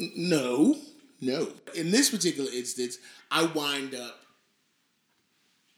N- 0.00 0.12
No, 0.16 0.76
no. 1.20 1.48
In 1.74 1.90
this 1.90 2.10
particular 2.10 2.50
instance, 2.52 2.98
I 3.30 3.44
wind 3.46 3.94
up 3.94 4.20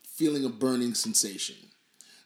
feeling 0.07 0.45
a 0.45 0.49
burning 0.51 0.95
sensation. 0.95 1.57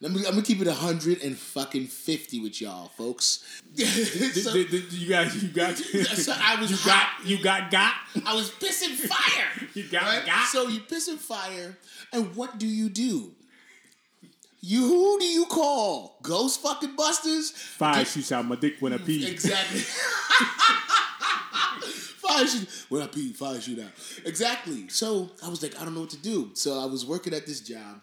Let 0.00 0.12
me, 0.12 0.19
I'm 0.26 0.33
gonna 0.33 0.43
keep 0.43 0.61
it 0.61 0.67
hundred 0.67 1.23
and 1.23 1.37
fucking 1.38 1.87
fifty 1.87 2.38
with 2.41 2.61
y'all, 2.61 2.88
folks. 2.88 3.43
So- 3.76 4.55
you 4.55 5.09
got 5.09 5.35
you 5.43 5.49
got 5.49 5.76
so 5.76 6.35
I 6.37 6.61
was 6.61 6.71
you 6.71 6.76
hot. 6.79 7.19
got 7.19 7.26
you 7.29 7.43
got 7.43 7.71
got 7.71 7.95
I 8.26 8.35
was 8.35 8.50
pissing 8.50 8.95
fire. 8.95 9.69
you 9.75 9.85
got 9.85 10.26
got. 10.26 10.49
So 10.49 10.69
you 10.69 10.81
pissing 10.81 11.17
fire, 11.19 11.76
and 12.12 12.35
what 12.37 12.59
do 12.59 12.67
you 12.67 12.88
do? 12.88 13.33
You 14.61 14.83
who 14.87 15.19
do 15.19 15.25
you 15.25 15.47
call? 15.47 16.19
Ghost 16.23 16.61
fucking 16.61 16.97
busters? 16.97 17.50
Fire 17.53 18.05
shoots 18.05 18.33
out 18.33 18.45
my 18.47 18.57
dick 18.57 18.76
when 18.81 18.93
I 18.93 18.99
pee. 18.99 19.26
Exactly. 19.26 19.81
fire 22.19 22.47
shoot. 22.47 22.69
When 22.88 23.03
I 23.03 23.07
pee, 23.07 23.33
fire 23.33 23.61
shoot 23.61 23.79
out. 23.81 23.91
Exactly. 24.25 24.88
So 24.88 25.31
I 25.45 25.49
was 25.49 25.62
like, 25.62 25.81
I 25.81 25.85
don't 25.85 25.95
know 25.95 26.00
what 26.00 26.11
to 26.11 26.17
do. 26.19 26.50
So 26.55 26.81
I 26.81 26.87
was 26.87 27.07
working 27.07 27.33
at 27.35 27.47
this 27.47 27.61
job, 27.61 28.00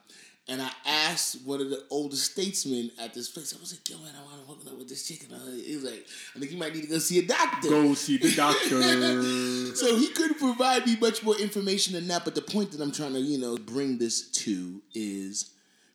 and 0.50 0.62
I 0.62 0.69
asked 0.85 1.45
one 1.45 1.62
of 1.62 1.69
the 1.69 1.83
older 1.89 2.17
statesmen 2.17 2.91
at 3.00 3.13
this 3.13 3.29
place. 3.29 3.55
I 3.55 3.59
was 3.62 3.71
like, 3.71 3.89
Yo, 3.89 3.97
man, 4.03 4.13
I 4.19 4.23
want 4.25 4.41
to 4.41 4.47
hook 4.47 4.73
up 4.73 4.77
with 4.77 4.89
this 4.89 5.07
chicken. 5.07 5.29
He 5.65 5.75
was 5.75 5.85
like, 5.85 6.05
I 6.35 6.39
think 6.39 6.51
you 6.51 6.57
might 6.57 6.73
need 6.73 6.81
to 6.81 6.88
go 6.88 6.97
see 6.97 7.19
a 7.19 7.25
doctor. 7.25 7.69
Go 7.69 7.93
see 7.93 8.17
the 8.17 8.33
doctor. 8.35 8.81
So 9.75 9.97
he 9.97 10.09
couldn't 10.09 10.38
provide 10.38 10.85
me 10.85 10.97
much 11.00 11.23
more 11.23 11.35
information 11.38 11.93
than 11.93 12.07
that. 12.09 12.25
But 12.25 12.35
the 12.35 12.41
point 12.41 12.71
that 12.71 12.81
I'm 12.81 12.91
trying 12.91 13.13
to, 13.13 13.19
you 13.19 13.39
know, 13.39 13.57
bring 13.57 13.97
this 13.97 14.29
to 14.43 14.81
is 14.93 15.51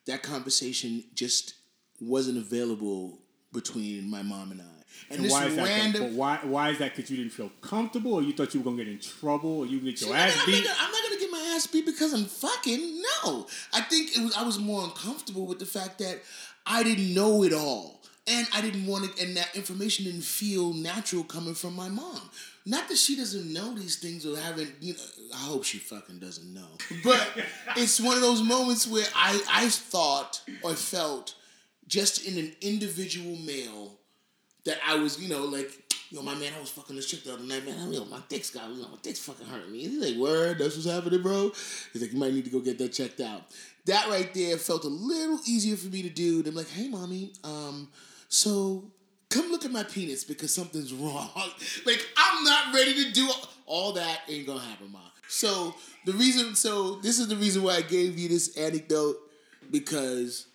that 0.06 0.22
conversation 0.22 1.04
just 1.14 1.54
wasn't 2.00 2.38
available 2.38 3.20
between 3.52 4.10
my 4.10 4.22
mom 4.22 4.50
and 4.50 4.62
I. 4.62 4.77
And, 5.10 5.16
And 5.18 5.24
this 5.26 5.32
why 5.32 5.46
is 5.46 5.56
that? 5.56 5.64
random. 5.64 6.02
But 6.02 6.12
why 6.12 6.38
why 6.42 6.70
is 6.70 6.78
that? 6.78 6.94
Because 6.94 7.10
you 7.10 7.16
didn't 7.18 7.32
feel 7.32 7.50
comfortable, 7.60 8.14
or 8.14 8.22
you 8.22 8.32
thought 8.32 8.52
you 8.54 8.60
were 8.60 8.64
gonna 8.64 8.76
get 8.84 8.88
in 8.92 8.98
trouble, 9.00 9.60
or 9.60 9.66
you 9.66 9.80
get 9.80 10.00
your 10.00 10.10
I'm 10.10 10.16
ass 10.28 10.44
beat? 10.46 10.64
gonna, 10.64 10.76
I'm 10.80 10.90
not 10.92 11.02
gonna 11.02 11.20
get 11.20 11.30
my 11.30 11.52
ass 11.56 11.66
beat 11.66 11.86
because 11.86 12.12
I'm 12.12 12.24
fucking 12.24 13.02
no. 13.24 13.46
I 13.72 13.80
think 13.82 14.16
it 14.16 14.22
was 14.22 14.34
I 14.36 14.42
was 14.42 14.58
more 14.58 14.84
uncomfortable 14.84 15.46
with 15.46 15.58
the 15.58 15.66
fact 15.66 15.98
that 16.00 16.20
I 16.66 16.82
didn't 16.82 17.14
know 17.14 17.42
it 17.44 17.52
all, 17.52 18.02
and 18.26 18.46
I 18.54 18.60
didn't 18.60 18.86
want 18.86 19.04
it, 19.06 19.22
and 19.22 19.36
that 19.36 19.54
information 19.56 20.04
didn't 20.04 20.22
feel 20.24 20.72
natural 20.74 21.24
coming 21.24 21.54
from 21.54 21.74
my 21.74 21.88
mom. 21.88 22.20
Not 22.66 22.88
that 22.90 22.98
she 22.98 23.16
doesn't 23.16 23.50
know 23.50 23.74
these 23.74 23.96
things 23.96 24.26
or 24.26 24.36
haven't, 24.36 24.74
you 24.82 24.92
know. 24.92 25.00
I 25.34 25.38
hope 25.38 25.64
she 25.64 25.78
fucking 25.78 26.18
doesn't 26.18 26.52
know, 26.52 26.68
but 27.02 27.26
it's 27.76 27.98
one 27.98 28.16
of 28.16 28.20
those 28.22 28.42
moments 28.42 28.86
where 28.86 29.06
I 29.14 29.40
I 29.50 29.68
thought 29.68 30.42
or 30.62 30.74
felt 30.74 31.34
just 31.86 32.26
in 32.26 32.36
an 32.36 32.52
individual 32.60 33.36
male 33.36 33.97
that 34.68 34.78
I 34.86 34.96
was, 34.96 35.18
you 35.20 35.28
know, 35.28 35.44
like, 35.46 35.70
yo, 36.10 36.20
my 36.20 36.34
man, 36.34 36.52
I 36.54 36.60
was 36.60 36.68
fucking 36.68 36.94
this 36.94 37.10
chick 37.10 37.24
the 37.24 37.32
other 37.32 37.42
night, 37.42 37.64
man. 37.64 37.88
I, 37.88 37.90
yo, 37.90 38.04
my 38.04 38.20
dick's 38.28 38.50
got, 38.50 38.68
you 38.68 38.82
know, 38.82 38.88
my 38.88 38.98
dick's 39.02 39.18
fucking 39.20 39.46
hurting 39.46 39.72
me. 39.72 39.80
He's 39.80 40.10
like, 40.10 40.16
word, 40.16 40.58
that's 40.58 40.76
what's 40.76 40.88
happening, 40.88 41.22
bro. 41.22 41.50
He's 41.92 42.02
like, 42.02 42.12
you 42.12 42.18
might 42.18 42.34
need 42.34 42.44
to 42.44 42.50
go 42.50 42.60
get 42.60 42.78
that 42.78 42.92
checked 42.92 43.20
out. 43.20 43.42
That 43.86 44.08
right 44.08 44.32
there 44.34 44.58
felt 44.58 44.84
a 44.84 44.88
little 44.88 45.40
easier 45.46 45.76
for 45.76 45.88
me 45.88 46.02
to 46.02 46.10
do. 46.10 46.44
I'm 46.46 46.54
like, 46.54 46.68
hey, 46.68 46.88
mommy, 46.88 47.32
um, 47.44 47.88
so 48.28 48.84
come 49.30 49.50
look 49.50 49.64
at 49.64 49.70
my 49.70 49.84
penis 49.84 50.22
because 50.22 50.54
something's 50.54 50.92
wrong. 50.94 51.30
like, 51.86 52.06
I'm 52.18 52.44
not 52.44 52.74
ready 52.74 53.04
to 53.04 53.12
do 53.12 53.30
all 53.64 53.92
that. 53.92 54.20
Ain't 54.28 54.46
gonna 54.46 54.60
happen, 54.60 54.92
ma. 54.92 55.00
So 55.28 55.74
the 56.04 56.12
reason, 56.12 56.54
so 56.54 56.96
this 56.96 57.18
is 57.18 57.28
the 57.28 57.36
reason 57.36 57.62
why 57.62 57.76
I 57.76 57.82
gave 57.82 58.18
you 58.18 58.28
this 58.28 58.56
anecdote 58.58 59.16
because 59.70 60.46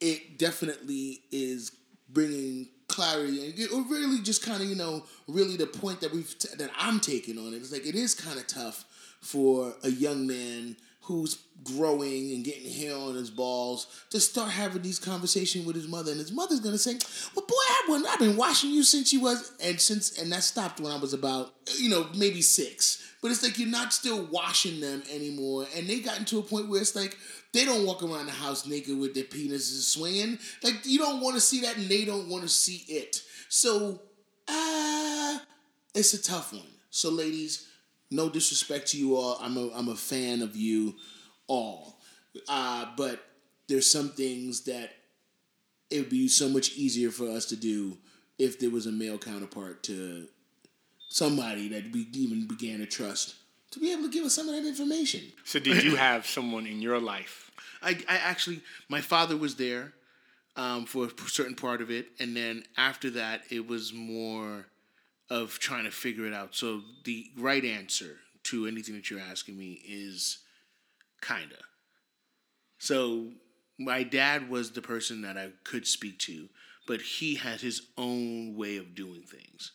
it 0.00 0.38
definitely 0.38 1.22
is 1.32 1.72
bringing 2.08 2.68
clarity 3.00 3.46
and 3.46 3.72
or 3.72 3.82
really 3.90 4.20
just 4.20 4.44
kind 4.44 4.62
of 4.62 4.68
you 4.68 4.74
know 4.74 5.02
really 5.26 5.56
the 5.56 5.66
point 5.66 6.00
that 6.02 6.12
we've 6.12 6.38
t- 6.38 6.54
that 6.56 6.70
I'm 6.78 7.00
taking 7.00 7.38
on 7.38 7.54
it. 7.54 7.62
Is 7.62 7.72
like 7.72 7.86
it 7.86 7.94
is 7.94 8.14
kind 8.14 8.38
of 8.38 8.46
tough 8.46 8.84
for 9.20 9.74
a 9.82 9.88
young 9.90 10.26
man 10.26 10.76
who's 11.02 11.38
growing 11.64 12.30
and 12.32 12.44
getting 12.44 12.70
hair 12.70 12.96
on 12.96 13.14
his 13.14 13.30
balls 13.30 13.86
to 14.10 14.20
start 14.20 14.50
having 14.50 14.82
these 14.82 14.98
conversations 14.98 15.66
with 15.66 15.76
his 15.76 15.88
mother 15.88 16.10
and 16.10 16.20
his 16.20 16.32
mother's 16.32 16.60
gonna 16.60 16.78
say 16.78 16.96
well 17.34 17.44
boy 17.46 18.06
I've 18.08 18.18
been 18.18 18.36
watching 18.36 18.70
you 18.70 18.82
since 18.82 19.12
you 19.12 19.20
was 19.20 19.52
and 19.62 19.80
since 19.80 20.18
and 20.18 20.30
that 20.32 20.42
stopped 20.42 20.80
when 20.80 20.92
I 20.92 20.98
was 20.98 21.12
about 21.12 21.52
you 21.78 21.88
know 21.88 22.06
maybe 22.14 22.42
six. 22.42 23.06
But 23.22 23.30
it's 23.30 23.42
like 23.42 23.58
you're 23.58 23.68
not 23.68 23.92
still 23.92 24.24
washing 24.26 24.80
them 24.80 25.02
anymore 25.12 25.66
and 25.76 25.86
they 25.86 26.00
gotten 26.00 26.24
to 26.26 26.38
a 26.38 26.42
point 26.42 26.68
where 26.68 26.80
it's 26.80 26.96
like 26.96 27.16
they 27.52 27.64
don't 27.64 27.86
walk 27.86 28.02
around 28.02 28.26
the 28.26 28.32
house 28.32 28.66
naked 28.66 28.98
with 28.98 29.14
their 29.14 29.24
penises 29.24 29.82
swinging. 29.82 30.38
Like 30.62 30.76
you 30.84 30.98
don't 30.98 31.20
want 31.20 31.34
to 31.34 31.40
see 31.40 31.60
that, 31.62 31.76
and 31.76 31.88
they 31.88 32.04
don't 32.04 32.28
want 32.28 32.42
to 32.42 32.48
see 32.48 32.84
it. 32.88 33.22
So, 33.48 34.00
uh, 34.48 35.38
it's 35.94 36.14
a 36.14 36.22
tough 36.22 36.52
one. 36.52 36.62
So, 36.90 37.10
ladies, 37.10 37.68
no 38.10 38.28
disrespect 38.28 38.88
to 38.88 38.98
you 38.98 39.16
all. 39.16 39.38
I'm 39.40 39.56
a 39.56 39.70
I'm 39.74 39.88
a 39.88 39.96
fan 39.96 40.42
of 40.42 40.56
you 40.56 40.94
all, 41.46 41.98
uh, 42.48 42.86
but 42.96 43.24
there's 43.68 43.90
some 43.90 44.10
things 44.10 44.62
that 44.62 44.90
it 45.90 45.98
would 45.98 46.10
be 46.10 46.28
so 46.28 46.48
much 46.48 46.76
easier 46.76 47.10
for 47.10 47.28
us 47.28 47.46
to 47.46 47.56
do 47.56 47.98
if 48.38 48.58
there 48.58 48.70
was 48.70 48.86
a 48.86 48.92
male 48.92 49.18
counterpart 49.18 49.82
to 49.84 50.28
somebody 51.08 51.68
that 51.68 51.92
we 51.92 52.06
even 52.12 52.46
began 52.46 52.78
to 52.78 52.86
trust 52.86 53.34
to 53.70 53.80
be 53.80 53.92
able 53.92 54.02
to 54.02 54.10
give 54.10 54.24
us 54.24 54.34
some 54.34 54.48
of 54.48 54.54
that 54.54 54.66
information. 54.66 55.20
so 55.44 55.58
did 55.58 55.82
you 55.84 55.96
have 55.96 56.26
someone 56.26 56.66
in 56.66 56.82
your 56.82 57.00
life? 57.00 57.50
I, 57.82 57.90
I 58.08 58.16
actually, 58.16 58.60
my 58.88 59.00
father 59.00 59.36
was 59.36 59.54
there 59.54 59.92
um, 60.56 60.84
for 60.84 61.06
a 61.06 61.10
certain 61.28 61.54
part 61.54 61.80
of 61.80 61.90
it, 61.90 62.08
and 62.18 62.36
then 62.36 62.64
after 62.76 63.10
that, 63.10 63.42
it 63.50 63.66
was 63.66 63.92
more 63.92 64.66
of 65.30 65.58
trying 65.58 65.84
to 65.84 65.90
figure 65.90 66.26
it 66.26 66.34
out. 66.34 66.54
So 66.54 66.82
the 67.04 67.26
right 67.36 67.64
answer 67.64 68.16
to 68.44 68.66
anything 68.66 68.96
that 68.96 69.10
you're 69.10 69.20
asking 69.20 69.56
me 69.56 69.80
is 69.86 70.38
kinda. 71.22 71.56
So 72.78 73.28
my 73.78 74.02
dad 74.02 74.50
was 74.50 74.72
the 74.72 74.82
person 74.82 75.22
that 75.22 75.38
I 75.38 75.50
could 75.64 75.86
speak 75.86 76.18
to, 76.20 76.48
but 76.86 77.00
he 77.00 77.36
had 77.36 77.60
his 77.60 77.82
own 77.96 78.56
way 78.56 78.76
of 78.76 78.94
doing 78.94 79.22
things, 79.22 79.72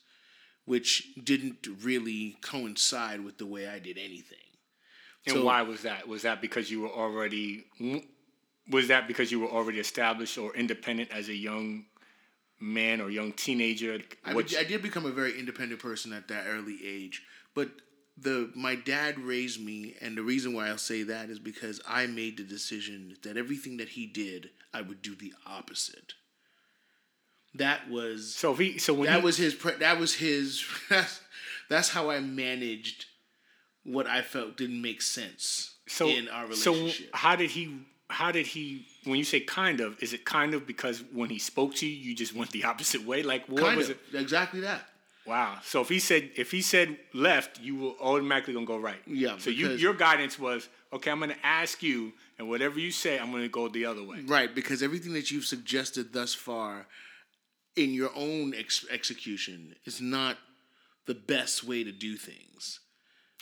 which 0.65 1.09
didn't 1.23 1.67
really 1.81 2.37
coincide 2.41 3.21
with 3.21 3.37
the 3.37 3.45
way 3.45 3.67
I 3.67 3.79
did 3.79 3.97
anything. 3.97 4.37
And 5.25 5.35
So- 5.35 5.45
why 5.45 5.61
was 5.61 5.81
that? 5.83 6.07
Was 6.07 6.23
that 6.23 6.41
because 6.41 6.69
you 6.69 6.81
were 6.81 6.91
already 6.91 7.65
was 8.67 8.87
that 8.87 9.07
because 9.07 9.31
you 9.31 9.39
were 9.39 9.49
already 9.49 9.79
established 9.79 10.37
or 10.37 10.55
independent 10.55 11.11
as 11.11 11.29
a 11.29 11.35
young 11.35 11.85
man 12.59 12.99
or 12.99 13.09
young 13.09 13.31
teenager? 13.33 14.01
I, 14.23 14.35
I 14.35 14.63
did 14.63 14.81
become 14.81 15.05
a 15.05 15.11
very 15.11 15.37
independent 15.37 15.79
person 15.81 16.13
at 16.13 16.27
that 16.29 16.45
early 16.47 16.79
age, 16.83 17.23
but 17.53 17.69
the 18.17 18.51
my 18.55 18.75
dad 18.75 19.19
raised 19.19 19.63
me, 19.63 19.95
and 20.01 20.17
the 20.17 20.23
reason 20.23 20.53
why 20.53 20.69
I'll 20.69 20.77
say 20.77 21.03
that 21.03 21.29
is 21.29 21.39
because 21.39 21.81
I 21.87 22.07
made 22.07 22.37
the 22.37 22.43
decision 22.43 23.17
that 23.23 23.37
everything 23.37 23.77
that 23.77 23.89
he 23.89 24.05
did, 24.05 24.51
I 24.73 24.81
would 24.81 25.01
do 25.01 25.15
the 25.15 25.33
opposite. 25.45 26.13
That 27.55 27.89
was 27.89 28.33
so 28.35 28.51
if 28.53 28.59
he 28.59 28.77
so 28.77 28.93
when 28.93 29.07
that 29.07 29.19
he, 29.19 29.25
was 29.25 29.37
his 29.37 29.57
that 29.79 29.99
was 29.99 30.15
his 30.15 30.65
that's, 30.89 31.21
that's 31.69 31.89
how 31.89 32.09
I 32.09 32.19
managed 32.19 33.05
what 33.83 34.07
I 34.07 34.21
felt 34.21 34.57
didn't 34.57 34.81
make 34.81 35.01
sense 35.01 35.75
so 35.87 36.07
in 36.07 36.27
our 36.29 36.43
relationship. 36.47 37.09
so 37.11 37.17
how 37.17 37.35
did 37.35 37.51
he 37.51 37.77
how 38.09 38.31
did 38.31 38.47
he 38.47 38.85
when 39.03 39.17
you 39.17 39.23
say 39.23 39.39
kind 39.39 39.79
of 39.79 40.01
is 40.01 40.13
it 40.13 40.25
kind 40.25 40.53
of 40.53 40.65
because 40.67 41.03
when 41.13 41.29
he 41.29 41.39
spoke 41.39 41.75
to 41.75 41.87
you 41.87 41.95
you 41.95 42.15
just 42.15 42.35
went 42.35 42.51
the 42.51 42.63
opposite 42.71 43.05
way? 43.05 43.23
Like 43.23 43.47
what 43.47 43.61
kind 43.61 43.77
was 43.77 43.89
of. 43.89 43.97
it? 44.13 44.19
Exactly 44.19 44.61
that. 44.61 44.81
wow. 45.25 45.57
So 45.63 45.81
if 45.81 45.89
he 45.89 45.99
said 45.99 46.31
if 46.35 46.51
he 46.51 46.61
said 46.61 46.97
left 47.13 47.59
you 47.61 47.75
were 47.77 47.91
automatically 48.01 48.53
gonna 48.53 48.65
go 48.65 48.77
right. 48.77 49.01
Yeah, 49.05 49.37
so 49.37 49.49
you 49.49 49.69
your 49.71 49.93
guidance 49.93 50.37
was 50.39 50.67
okay 50.93 51.11
i'm 51.11 51.19
gonna 51.19 51.35
ask 51.43 51.83
you 51.83 52.13
and 52.37 52.47
whatever 52.49 52.79
you 52.79 52.91
say 52.91 53.19
i'm 53.19 53.31
gonna 53.31 53.47
go 53.47 53.67
the 53.67 53.85
other 53.85 54.03
way. 54.03 54.21
Right, 54.25 54.53
because 54.53 54.81
everything 54.81 55.13
that 55.13 55.31
you've 55.31 55.45
suggested 55.45 56.13
thus 56.13 56.33
far 56.33 56.87
in 57.75 57.93
your 57.93 58.11
own 58.15 58.53
ex- 58.53 58.85
execution 58.89 59.75
is 59.85 60.01
not 60.01 60.37
the 61.05 61.15
best 61.15 61.63
way 61.63 61.83
to 61.83 61.91
do 61.91 62.15
things. 62.15 62.79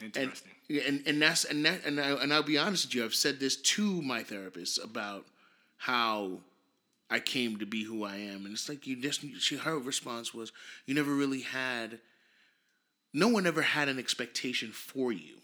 And, 0.01 0.15
interesting 0.17 0.51
and 0.69 1.03
and 1.05 1.21
that's 1.21 1.45
and 1.45 1.65
that 1.65 1.85
and 1.85 1.99
I, 1.99 2.11
and 2.11 2.33
I'll 2.33 2.43
be 2.43 2.57
honest 2.57 2.85
with 2.87 2.95
you. 2.95 3.03
I've 3.03 3.15
said 3.15 3.39
this 3.39 3.55
to 3.57 4.01
my 4.01 4.23
therapist 4.23 4.83
about 4.83 5.25
how 5.77 6.39
I 7.09 7.19
came 7.19 7.57
to 7.57 7.65
be 7.65 7.83
who 7.83 8.03
I 8.03 8.17
am, 8.17 8.45
and 8.45 8.53
it's 8.53 8.69
like 8.69 8.87
you 8.87 8.95
just 8.95 9.21
she 9.39 9.57
her 9.57 9.77
response 9.77 10.33
was 10.33 10.51
you 10.85 10.95
never 10.95 11.13
really 11.13 11.41
had 11.41 11.99
no 13.13 13.27
one 13.27 13.45
ever 13.45 13.61
had 13.61 13.89
an 13.89 13.99
expectation 13.99 14.71
for 14.71 15.11
you. 15.11 15.35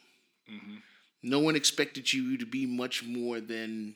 Mm-hmm. 0.51 0.75
No 1.21 1.39
one 1.39 1.55
expected 1.55 2.11
you 2.11 2.37
to 2.37 2.45
be 2.45 2.65
much 2.65 3.03
more 3.03 3.39
than 3.41 3.95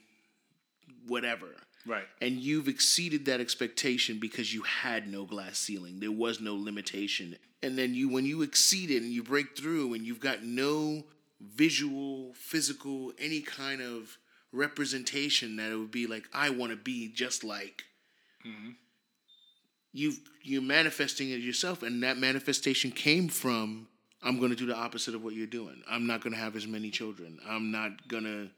whatever. 1.08 1.56
Right. 1.86 2.06
And 2.22 2.40
you've 2.40 2.68
exceeded 2.68 3.26
that 3.26 3.42
expectation 3.42 4.20
because 4.20 4.54
you 4.54 4.62
had 4.62 5.08
no 5.08 5.26
glass 5.26 5.60
ceiling. 5.60 6.00
There 6.00 6.12
was 6.12 6.40
no 6.40 6.56
limitation. 6.56 7.36
And 7.62 7.78
then 7.78 7.94
you 7.94 8.10
when 8.10 8.26
you 8.26 8.42
exceed 8.42 8.92
it 8.92 9.04
and 9.04 9.12
you 9.12 9.24
break 9.24 9.58
through 9.58 9.94
and 9.94 10.06
you've 10.06 10.20
got 10.20 10.44
no 10.44 11.04
visual, 11.42 12.34
physical, 12.36 13.12
any 13.20 13.42
kind 13.42 13.82
of 13.82 14.18
representation 14.54 15.58
that 15.58 15.72
it 15.72 15.76
would 15.76 15.92
be 15.92 16.08
like, 16.08 16.30
I 16.34 16.52
want 16.52 16.72
to 16.72 16.78
be 16.78 17.12
just 17.12 17.44
like 17.44 17.84
mm-hmm. 18.46 18.72
you've 19.92 20.20
you're 20.42 20.62
manifesting 20.62 21.30
it 21.30 21.40
yourself 21.40 21.84
and 21.84 22.04
that 22.04 22.18
manifestation 22.18 22.92
came 22.92 23.28
from 23.28 23.88
i'm 24.22 24.38
going 24.40 24.50
to 24.50 24.56
do 24.56 24.66
the 24.66 24.76
opposite 24.76 25.16
of 25.16 25.24
what 25.24 25.34
you're 25.34 25.48
doing 25.48 25.82
i'm 25.90 26.06
not 26.06 26.22
going 26.22 26.34
to 26.34 26.40
have 26.40 26.56
as 26.56 26.68
many 26.68 26.90
children 26.90 27.40
i'm 27.48 27.72
not 27.72 28.08
going 28.08 28.24
to 28.24 28.50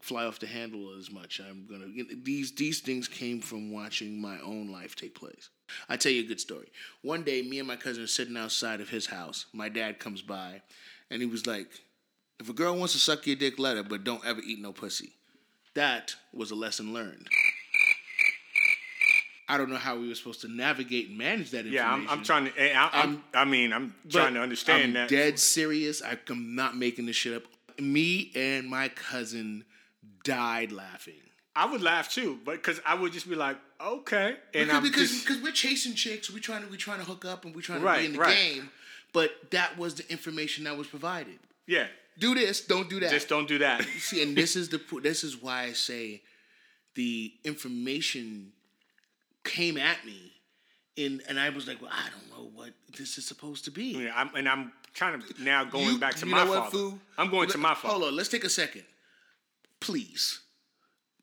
fly 0.00 0.24
off 0.24 0.38
the 0.38 0.46
handle 0.46 0.94
as 0.98 1.10
much 1.10 1.40
i'm 1.40 1.66
to 1.68 2.16
these 2.22 2.52
these 2.52 2.80
things 2.80 3.06
came 3.06 3.40
from 3.40 3.70
watching 3.70 4.20
my 4.20 4.38
own 4.40 4.70
life 4.72 4.96
take 4.96 5.14
place 5.14 5.50
i 5.88 5.96
tell 5.96 6.10
you 6.10 6.22
a 6.22 6.26
good 6.26 6.40
story 6.40 6.68
one 7.02 7.22
day 7.22 7.42
me 7.42 7.58
and 7.58 7.68
my 7.68 7.76
cousin 7.76 8.02
are 8.02 8.06
sitting 8.08 8.36
outside 8.36 8.80
of 8.80 8.88
his 8.88 9.06
house 9.06 9.46
my 9.52 9.68
dad 9.68 9.98
comes 9.98 10.22
by 10.22 10.62
and 11.10 11.20
he 11.20 11.26
was 11.26 11.46
like 11.46 11.68
if 12.38 12.48
a 12.48 12.52
girl 12.54 12.74
wants 12.76 12.94
to 12.94 12.98
suck 12.98 13.26
your 13.26 13.36
dick 13.36 13.58
let 13.58 13.76
her 13.76 13.82
but 13.82 14.02
don't 14.02 14.24
ever 14.24 14.40
eat 14.40 14.58
no 14.60 14.72
pussy 14.72 15.12
that 15.74 16.14
was 16.32 16.50
a 16.50 16.54
lesson 16.56 16.92
learned 16.92 17.28
I 19.48 19.58
don't 19.58 19.68
know 19.68 19.76
how 19.76 19.98
we 19.98 20.06
were 20.06 20.14
supposed 20.14 20.42
to 20.42 20.48
navigate 20.48 21.08
and 21.08 21.18
manage 21.18 21.50
that 21.50 21.66
information. 21.66 21.74
Yeah, 21.74 21.92
I'm, 21.92 22.08
I'm 22.08 22.22
trying 22.22 22.44
to. 22.44 22.56
eh, 22.56 22.72
I, 22.72 23.02
I'm, 23.02 23.24
I 23.34 23.44
mean, 23.44 23.72
I'm 23.72 23.92
trying 24.08 24.34
to 24.34 24.40
understand 24.40 24.84
I'm 24.84 24.92
that. 24.92 25.08
dead 25.08 25.40
serious. 25.40 26.00
I'm 26.04 26.54
not 26.54 26.76
making 26.76 27.06
this 27.06 27.16
shit 27.16 27.34
up. 27.34 27.42
Me 27.80 28.30
and 28.36 28.70
my 28.70 28.90
cousin 28.90 29.64
died 30.24 30.72
laughing. 30.72 31.14
I 31.56 31.66
would 31.70 31.82
laugh 31.82 32.10
too, 32.12 32.38
but 32.44 32.52
because 32.56 32.80
I 32.86 32.94
would 32.94 33.12
just 33.12 33.28
be 33.28 33.34
like, 33.34 33.56
okay, 33.84 34.36
and 34.54 34.66
because 34.66 34.74
I'm 34.76 34.82
because, 34.82 35.10
just, 35.10 35.26
because 35.26 35.42
we're 35.42 35.52
chasing 35.52 35.94
chicks, 35.94 36.30
we're 36.30 36.38
trying 36.38 36.62
to 36.62 36.68
we're 36.70 36.76
trying 36.76 37.00
to 37.00 37.04
hook 37.04 37.24
up 37.24 37.44
and 37.44 37.54
we're 37.54 37.60
trying 37.62 37.80
to 37.80 37.86
Right, 37.86 38.00
be 38.00 38.06
in 38.06 38.12
the 38.12 38.18
right. 38.20 38.36
game. 38.36 38.70
But 39.12 39.32
that 39.50 39.76
was 39.76 39.94
the 39.96 40.10
information 40.10 40.64
that 40.64 40.76
was 40.76 40.86
provided. 40.86 41.38
yeah, 41.66 41.88
Do 42.18 42.34
this, 42.36 42.60
don't 42.64 42.88
do 42.88 43.00
that. 43.00 43.10
just 43.10 43.28
don't 43.28 43.48
do 43.48 43.58
that. 43.58 43.84
See, 43.98 44.22
and 44.22 44.36
this 44.36 44.54
is 44.54 44.68
the 44.68 44.80
this 45.02 45.24
is 45.24 45.36
why 45.42 45.64
I 45.64 45.72
say 45.72 46.22
the 46.94 47.32
information 47.44 48.52
came 49.44 49.76
at 49.76 50.04
me, 50.06 50.32
and 50.96 51.20
and 51.28 51.38
I 51.40 51.48
was 51.50 51.66
like, 51.66 51.82
well, 51.82 51.90
I 51.92 52.08
don't 52.10 52.28
know 52.38 52.50
what 52.54 52.70
this 52.96 53.18
is 53.18 53.26
supposed 53.26 53.64
to 53.64 53.70
be. 53.72 54.04
Yeah, 54.04 54.12
I'm, 54.14 54.32
and 54.36 54.48
I'm 54.48 54.72
kind 54.94 55.20
of 55.20 55.40
now 55.40 55.64
going 55.64 55.86
You- 55.94 55.98
back 55.98 56.14
to 56.16 56.26
my 56.26 56.44
what, 56.44 56.70
father. 56.70 56.94
I'm 57.18 57.30
going 57.30 57.48
to 57.50 57.58
my 57.58 57.74
father. 57.74 57.88
Hold 57.94 58.04
on, 58.04 58.16
let's 58.16 58.28
take 58.28 58.44
a 58.44 58.48
second, 58.50 58.84
please, 59.80 60.40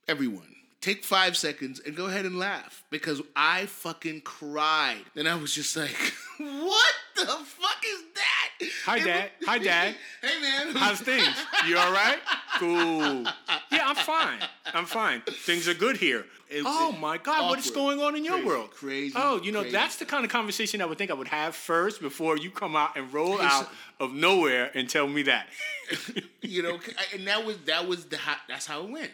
everyone. 0.07 0.55
Take 0.79 1.03
five 1.03 1.35
seconds 1.35 1.81
and 1.85 1.95
go 1.95 2.05
ahead 2.05 2.25
and 2.25 2.37
laugh 2.37 2.83
because 2.91 3.21
I 3.35 3.65
fucking 3.65 4.21
cried 4.21 5.03
and 5.15 5.27
I 5.27 5.35
was 5.35 5.53
just 5.53 5.75
like, 5.75 6.13
"What 6.37 6.93
the 7.15 7.25
fuck 7.25 7.83
is 7.85 8.03
that?" 8.13 8.69
Hi, 8.85 8.99
Dad. 8.99 9.31
Hi, 9.45 9.57
Dad. 9.57 9.95
hey, 10.21 10.41
man. 10.41 10.75
How's 10.75 11.01
things? 11.01 11.35
You 11.67 11.77
all 11.77 11.91
right? 11.91 12.19
Cool. 12.59 13.25
Yeah, 13.69 13.89
I'm 13.89 13.95
fine. 13.97 14.39
I'm 14.73 14.85
fine. 14.85 15.21
Things 15.45 15.67
are 15.67 15.73
good 15.73 15.97
here. 15.97 16.25
It- 16.49 16.63
oh 16.65 16.93
it- 16.93 16.99
my 16.99 17.17
God, 17.17 17.49
what 17.49 17.59
is 17.59 17.69
going 17.69 17.99
on 18.01 18.15
in 18.15 18.23
your 18.23 18.35
Crazy, 18.35 18.47
world? 18.47 18.71
crazy, 18.71 19.13
Oh, 19.15 19.41
you 19.43 19.51
know, 19.51 19.59
crazy. 19.61 19.75
that's 19.75 19.97
the 19.97 20.05
kind 20.05 20.23
of 20.25 20.31
conversation 20.31 20.81
I 20.81 20.85
would 20.85 20.97
think 20.97 21.11
I 21.11 21.13
would 21.13 21.27
have 21.27 21.53
first 21.55 21.99
before 22.01 22.37
you 22.37 22.49
come 22.49 22.75
out 22.75 22.95
and 22.97 23.13
roll 23.13 23.39
out 23.41 23.69
of 23.99 24.13
nowhere 24.13 24.71
and 24.73 24.89
tell 24.89 25.07
me 25.07 25.23
that. 25.23 25.47
you 26.41 26.63
know, 26.63 26.79
and 27.13 27.27
that 27.27 27.45
was 27.45 27.57
that 27.65 27.87
was 27.87 28.05
the 28.05 28.17
how, 28.17 28.37
that's 28.47 28.65
how 28.65 28.83
it 28.83 28.89
went. 28.89 29.11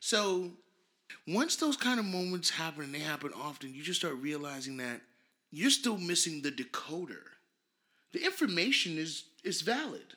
So 0.00 0.52
once 1.26 1.56
those 1.56 1.76
kind 1.76 1.98
of 1.98 2.06
moments 2.06 2.50
happen, 2.50 2.84
and 2.84 2.94
they 2.94 3.00
happen 3.00 3.32
often, 3.34 3.74
you 3.74 3.82
just 3.82 3.98
start 4.00 4.14
realizing 4.16 4.76
that 4.78 5.00
you're 5.50 5.70
still 5.70 5.98
missing 5.98 6.42
the 6.42 6.50
decoder. 6.52 7.24
The 8.12 8.24
information 8.24 8.96
is 8.98 9.24
is 9.44 9.62
valid. 9.62 10.14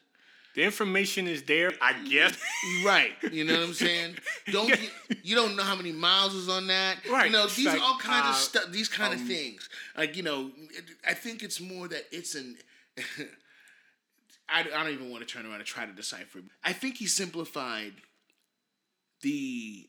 The 0.59 0.65
information 0.65 1.25
is 1.25 1.43
there, 1.43 1.71
I 1.81 1.93
guess. 2.03 2.37
Right. 2.85 3.11
You 3.31 3.45
know 3.45 3.53
what 3.53 3.63
I'm 3.63 3.73
saying? 3.73 4.15
Don't 4.51 4.67
get, 4.67 4.79
you 5.23 5.35
don't 5.35 5.55
know 5.55 5.63
how 5.63 5.75
many 5.75 5.93
miles 5.93 6.35
is 6.35 6.49
on 6.49 6.67
that. 6.67 6.97
Right. 7.09 7.27
You 7.27 7.31
know, 7.31 7.47
these 7.47 7.65
like, 7.65 7.79
are 7.79 7.83
all 7.83 7.97
kinds 7.97 8.25
uh, 8.25 8.29
of 8.29 8.35
stuff 8.35 8.71
these 8.71 8.89
kind 8.89 9.13
um, 9.13 9.19
of 9.19 9.25
things. 9.25 9.69
Like, 9.97 10.17
you 10.17 10.23
know, 10.23 10.51
it, 10.71 10.83
I 11.07 11.13
think 11.13 11.43
it's 11.43 11.61
more 11.61 11.87
that 11.87 12.03
it's 12.11 12.35
an 12.35 12.57
I, 14.49 14.59
I 14.59 14.83
don't 14.83 14.91
even 14.93 15.09
want 15.09 15.25
to 15.25 15.33
turn 15.33 15.45
around 15.45 15.55
and 15.55 15.65
try 15.65 15.85
to 15.85 15.93
decipher. 15.93 16.39
I 16.63 16.73
think 16.73 16.97
he 16.97 17.07
simplified 17.07 17.93
the 19.21 19.87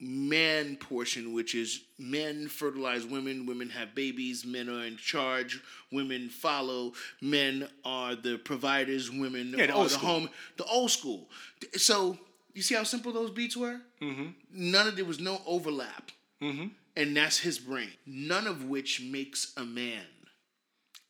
man 0.00 0.76
portion, 0.76 1.32
which 1.34 1.54
is 1.54 1.82
men 1.98 2.48
fertilize 2.48 3.04
women, 3.04 3.46
women 3.46 3.68
have 3.70 3.94
babies, 3.94 4.44
men 4.46 4.68
are 4.68 4.84
in 4.84 4.96
charge, 4.96 5.60
women 5.92 6.28
follow, 6.28 6.92
men 7.20 7.68
are 7.84 8.14
the 8.16 8.38
providers, 8.38 9.10
women 9.10 9.54
Yeah, 9.56 9.66
the 9.66 9.74
are 9.74 9.84
the 9.84 9.90
school. 9.90 10.08
home, 10.08 10.28
the 10.56 10.64
old 10.64 10.90
school. 10.90 11.28
So 11.76 12.18
you 12.54 12.62
see 12.62 12.74
how 12.74 12.84
simple 12.84 13.12
those 13.12 13.30
beats 13.30 13.56
were? 13.56 13.80
Mm-hmm. 14.00 14.28
None 14.52 14.88
of 14.88 14.96
there 14.96 15.04
was 15.04 15.20
no 15.20 15.40
overlap, 15.46 16.10
mm-hmm. 16.42 16.68
and 16.96 17.16
that's 17.16 17.38
his 17.38 17.58
brain. 17.58 17.90
None 18.06 18.46
of 18.46 18.64
which 18.64 19.02
makes 19.02 19.52
a 19.56 19.64
man. 19.64 20.06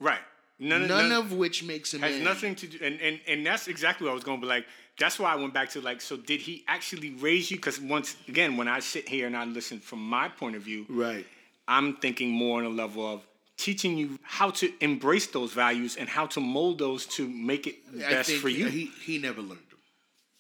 right. 0.00 0.20
None, 0.62 0.88
None, 0.88 1.11
of 1.12 1.33
which 1.33 1.64
makes 1.64 1.94
a 1.94 1.98
has 2.00 2.03
man. 2.03 2.20
Has 2.20 2.22
nothing 2.22 2.55
to 2.57 2.66
do 2.66 2.79
and, 2.85 3.00
and 3.00 3.18
and 3.26 3.46
that's 3.46 3.66
exactly 3.66 4.05
what 4.05 4.11
I 4.11 4.14
was 4.14 4.24
going 4.24 4.42
to 4.42 4.46
be 4.46 4.48
like 4.48 4.66
that's 5.01 5.19
why 5.19 5.33
I 5.33 5.37
went 5.37 5.53
back 5.53 5.71
to 5.71 5.81
like 5.81 6.01
so 6.01 6.17
did 6.17 6.41
he 6.41 6.63
actually 6.69 7.11
raise 7.29 7.51
you 7.51 7.57
because 7.57 7.81
once 7.81 8.17
again 8.29 8.57
when 8.59 8.69
I 8.69 8.79
sit 8.81 9.09
here 9.09 9.27
and 9.27 9.37
I 9.37 9.45
listen 9.45 9.81
from 9.81 9.99
my 9.99 10.29
point 10.29 10.55
of 10.57 10.63
view 10.63 10.87
Right. 10.89 11.27
I'm 11.67 11.97
thinking 11.97 12.31
more 12.31 12.59
on 12.61 12.65
a 12.67 12.69
level 12.83 13.03
of 13.15 13.23
teaching 13.57 13.97
you 13.99 14.19
how 14.23 14.51
to 14.61 14.67
embrace 14.81 15.27
those 15.29 15.53
values 15.53 15.97
and 15.97 16.09
how 16.09 16.27
to 16.35 16.41
mold 16.41 16.79
those 16.79 17.05
to 17.17 17.29
make 17.29 17.67
it 17.67 17.77
I 17.97 18.11
best 18.11 18.31
for 18.33 18.49
you 18.49 18.67
He 18.69 18.85
he 19.07 19.19
never 19.19 19.41
learned 19.41 19.69
them. 19.73 19.81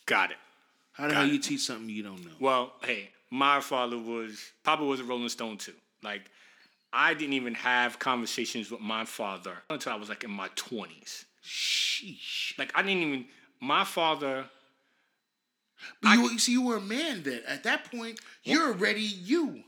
got 0.06 0.30
it 0.30 0.36
How 0.92 1.04
the 1.08 1.14
Got 1.14 1.20
hell 1.20 1.28
it. 1.28 1.32
you 1.34 1.38
teach 1.40 1.60
something 1.60 1.88
you 1.90 2.02
don't 2.02 2.24
know? 2.24 2.36
well 2.40 2.72
hey 2.84 3.10
my 3.30 3.60
father 3.60 3.98
was 3.98 4.32
Papa 4.64 4.84
was 4.84 5.00
a 5.00 5.04
Rolling 5.04 5.28
Stone 5.28 5.56
too 5.58 5.74
like 6.02 6.22
I 6.92 7.14
didn't 7.14 7.34
even 7.34 7.54
have 7.54 7.98
conversations 8.00 8.70
with 8.72 8.80
my 8.80 9.04
father 9.04 9.54
until 9.70 9.92
I 9.92 9.96
was 9.96 10.08
like 10.08 10.24
in 10.24 10.30
my 10.42 10.48
20s 10.56 11.24
Sheesh. 11.44 12.58
like 12.58 12.72
I 12.74 12.82
didn't 12.82 13.02
even 13.02 13.24
my 13.60 13.84
father 13.84 14.46
But 16.02 16.14
you, 16.14 16.30
you 16.30 16.38
see, 16.38 16.52
you 16.52 16.62
were 16.62 16.76
a 16.76 16.80
man 16.80 17.22
then. 17.22 17.42
At 17.46 17.64
that 17.64 17.90
point, 17.90 18.20
you're 18.42 18.68
already 18.68 19.02
you. 19.02 19.62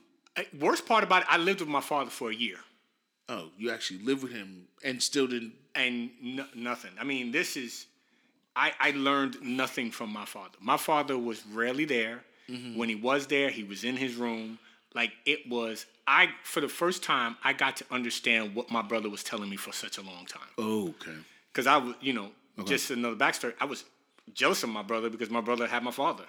Worst 0.58 0.86
part 0.86 1.04
about 1.04 1.22
it 1.22 1.28
I 1.30 1.36
lived 1.36 1.60
with 1.60 1.68
my 1.68 1.80
father 1.80 2.10
for 2.10 2.30
a 2.30 2.34
year 2.34 2.58
Oh, 3.28 3.48
you 3.56 3.70
actually 3.70 4.00
lived 4.00 4.22
with 4.22 4.32
him 4.32 4.66
and 4.84 5.02
still 5.02 5.26
didn't. 5.26 5.52
and 5.74 6.10
no, 6.20 6.44
nothing. 6.54 6.90
I 7.00 7.04
mean, 7.04 7.32
this 7.32 7.56
is. 7.56 7.86
I, 8.54 8.72
I 8.78 8.90
learned 8.90 9.40
nothing 9.42 9.90
from 9.90 10.12
my 10.12 10.26
father. 10.26 10.58
My 10.60 10.76
father 10.76 11.16
was 11.16 11.46
rarely 11.46 11.86
there. 11.86 12.22
Mm-hmm. 12.50 12.76
When 12.76 12.90
he 12.90 12.94
was 12.94 13.26
there, 13.28 13.48
he 13.48 13.64
was 13.64 13.84
in 13.84 13.96
his 13.96 14.16
room. 14.16 14.58
Like 14.94 15.12
it 15.24 15.48
was. 15.48 15.86
I 16.06 16.28
for 16.42 16.60
the 16.60 16.68
first 16.68 17.02
time, 17.02 17.36
I 17.42 17.54
got 17.54 17.76
to 17.78 17.84
understand 17.90 18.54
what 18.54 18.70
my 18.70 18.82
brother 18.82 19.08
was 19.08 19.22
telling 19.24 19.48
me 19.48 19.56
for 19.56 19.72
such 19.72 19.96
a 19.96 20.02
long 20.02 20.26
time. 20.26 20.48
Oh, 20.58 20.88
okay. 20.88 21.16
Because 21.50 21.66
I 21.66 21.78
was, 21.78 21.94
you 22.02 22.12
know, 22.12 22.32
just 22.64 22.90
another 22.90 23.16
backstory. 23.16 23.54
I 23.60 23.64
was 23.64 23.84
jealous 24.34 24.62
of 24.62 24.68
my 24.68 24.82
brother 24.82 25.08
because 25.10 25.30
my 25.30 25.40
brother 25.40 25.66
had 25.66 25.82
my 25.82 25.90
father, 25.90 26.24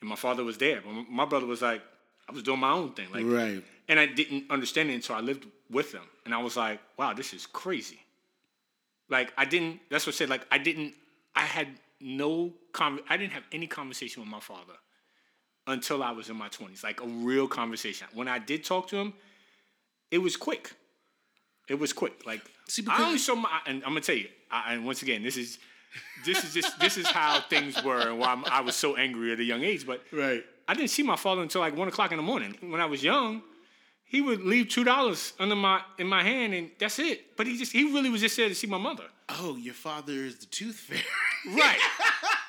and 0.00 0.08
my 0.10 0.16
father 0.16 0.44
was 0.44 0.58
there. 0.58 0.80
But 0.84 0.92
my 1.10 1.24
brother 1.24 1.46
was 1.46 1.62
like, 1.62 1.82
I 2.28 2.32
was 2.32 2.42
doing 2.42 2.60
my 2.60 2.72
own 2.72 2.92
thing, 2.92 3.08
like, 3.12 3.24
Right. 3.26 3.62
and 3.88 3.98
I 3.98 4.06
didn't 4.06 4.50
understand 4.50 4.90
it 4.90 4.94
until 4.94 5.16
I 5.16 5.20
lived 5.20 5.46
with 5.70 5.92
them, 5.92 6.04
and 6.24 6.34
I 6.34 6.38
was 6.38 6.56
like, 6.56 6.80
wow, 6.98 7.12
this 7.12 7.32
is 7.34 7.46
crazy. 7.46 7.98
Like 9.08 9.32
I 9.36 9.44
didn't. 9.44 9.80
That's 9.90 10.06
what 10.06 10.14
I 10.14 10.18
said. 10.18 10.28
Like 10.30 10.46
I 10.50 10.58
didn't. 10.58 10.94
I 11.34 11.40
had 11.42 11.68
no. 12.00 12.52
Con- 12.72 13.00
I 13.10 13.16
didn't 13.18 13.32
have 13.32 13.44
any 13.52 13.66
conversation 13.66 14.22
with 14.22 14.30
my 14.30 14.40
father 14.40 14.72
until 15.66 16.02
I 16.02 16.12
was 16.12 16.30
in 16.30 16.36
my 16.36 16.48
twenties. 16.48 16.82
Like 16.82 17.02
a 17.02 17.06
real 17.06 17.46
conversation. 17.46 18.06
When 18.14 18.26
I 18.26 18.38
did 18.38 18.64
talk 18.64 18.88
to 18.88 18.96
him, 18.96 19.12
it 20.10 20.18
was 20.18 20.36
quick. 20.36 20.72
It 21.68 21.78
was 21.78 21.92
quick. 21.92 22.24
Like 22.24 22.40
See, 22.68 22.84
I 22.88 23.04
only 23.06 23.18
saw 23.18 23.34
my. 23.34 23.50
And 23.66 23.82
I'm 23.84 23.90
gonna 23.90 24.00
tell 24.00 24.16
you. 24.16 24.28
I, 24.52 24.74
and 24.74 24.84
once 24.86 25.02
again, 25.02 25.22
this 25.22 25.36
is. 25.36 25.58
This 26.24 26.42
is 26.42 26.54
just 26.54 26.78
this 26.80 26.96
is 26.96 27.06
how 27.06 27.40
things 27.50 27.82
were 27.84 27.98
and 28.08 28.18
why 28.18 28.40
I 28.50 28.62
was 28.62 28.76
so 28.76 28.96
angry 28.96 29.30
at 29.32 29.40
a 29.40 29.44
young 29.44 29.62
age. 29.62 29.84
But 29.86 30.02
Right. 30.10 30.42
I 30.66 30.72
didn't 30.72 30.88
see 30.88 31.02
my 31.02 31.16
father 31.16 31.42
until 31.42 31.60
like 31.60 31.76
one 31.76 31.86
o'clock 31.88 32.12
in 32.12 32.16
the 32.16 32.22
morning. 32.22 32.56
When 32.62 32.80
I 32.80 32.86
was 32.86 33.02
young, 33.02 33.42
he 34.06 34.22
would 34.22 34.40
leave 34.42 34.68
two 34.70 34.84
dollars 34.84 35.34
under 35.38 35.54
my 35.56 35.82
in 35.98 36.06
my 36.06 36.22
hand, 36.22 36.54
and 36.54 36.70
that's 36.78 36.98
it. 36.98 37.36
But 37.36 37.46
he 37.46 37.58
just 37.58 37.72
he 37.72 37.92
really 37.92 38.08
was 38.08 38.22
just 38.22 38.36
there 38.38 38.48
to 38.48 38.54
see 38.54 38.66
my 38.68 38.78
mother. 38.78 39.04
Oh, 39.28 39.56
your 39.56 39.74
father 39.74 40.12
is 40.12 40.36
the 40.38 40.46
tooth 40.46 40.76
fairy. 40.76 41.02
Right. 41.58 41.78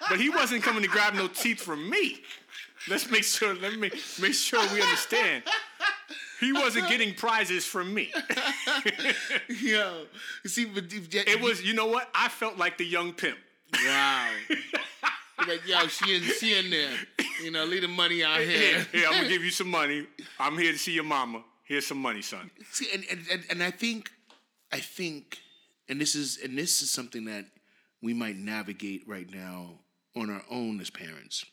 but 0.08 0.22
he 0.22 0.30
wasn't 0.30 0.64
coming 0.64 0.84
to 0.84 0.88
grab 0.88 1.16
no 1.16 1.28
teeth 1.28 1.60
from 1.62 1.90
me. 1.90 2.22
Let's 2.88 3.10
make 3.10 3.24
sure. 3.26 3.56
Let 3.56 3.74
me 3.74 3.90
make 4.22 4.34
sure 4.36 4.62
we 4.72 4.82
understand. 4.82 5.44
He 6.44 6.54
wasn't 6.54 6.88
getting 6.90 7.14
prizes 7.14 7.66
from 7.66 7.94
me. 7.94 8.12
Yo, 9.50 10.06
see, 10.46 10.66
but 10.66 10.86
It 10.92 11.42
was, 11.42 11.64
you 11.64 11.74
know 11.74 11.88
what? 11.88 12.10
I 12.14 12.28
felt 12.30 12.58
like 12.58 12.78
the 12.78 12.86
young 12.86 13.14
pimp. 13.14 13.38
wow. 13.74 14.30
like, 15.48 15.68
yo, 15.68 15.88
she 15.88 16.16
in, 16.16 16.22
she 16.22 16.58
in 16.58 16.70
there. 16.70 16.92
You 17.44 17.52
know, 17.52 17.66
leave 17.66 17.82
the 17.82 17.88
money 17.88 18.24
out 18.24 18.40
Here, 18.40 18.48
here. 18.48 18.88
here, 18.92 19.08
I'm 19.08 19.14
gonna 19.14 19.30
give 19.30 19.44
you 19.44 19.50
some 19.52 19.70
money. 19.70 20.06
I'm 20.40 20.58
here 20.58 20.72
to 20.72 20.78
see 20.78 20.92
your 20.94 21.04
mama. 21.04 21.44
Here's 21.64 21.88
some 21.88 21.98
money, 21.98 22.22
son. 22.22 22.52
See, 22.72 22.88
and, 22.94 23.04
and, 23.10 23.22
and, 23.32 23.44
and 23.50 23.64
I 23.64 23.72
think, 23.72 24.12
I 24.72 24.80
think, 24.80 25.40
and 25.90 26.00
this 26.00 26.14
is 26.16 26.40
and 26.44 26.58
this 26.58 26.82
is 26.82 26.92
something 26.92 27.26
that 27.26 27.46
we 28.02 28.14
might 28.14 28.36
navigate 28.36 29.08
right 29.08 29.28
now 29.34 29.80
on 30.16 30.30
our 30.30 30.44
own 30.52 30.80
as 30.80 30.90
parents. 30.90 31.46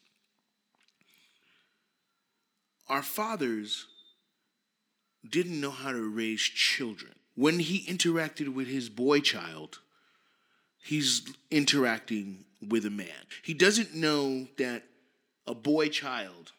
Our 2.88 3.02
fathers 3.02 3.86
didn't 5.28 5.60
know 5.60 5.70
how 5.70 5.92
to 5.92 6.08
raise 6.08 6.40
children. 6.40 7.12
When 7.34 7.58
he 7.58 7.84
interacted 7.86 8.54
with 8.54 8.66
his 8.66 8.88
boy 8.88 9.20
child, 9.20 9.78
he's 10.82 11.22
interacting 11.50 12.44
with 12.66 12.84
a 12.84 12.90
man. 12.90 13.26
He 13.42 13.54
doesn't 13.54 13.94
know 13.94 14.46
that 14.58 14.82
a 15.46 15.54
boy 15.54 15.88
child 15.88 16.52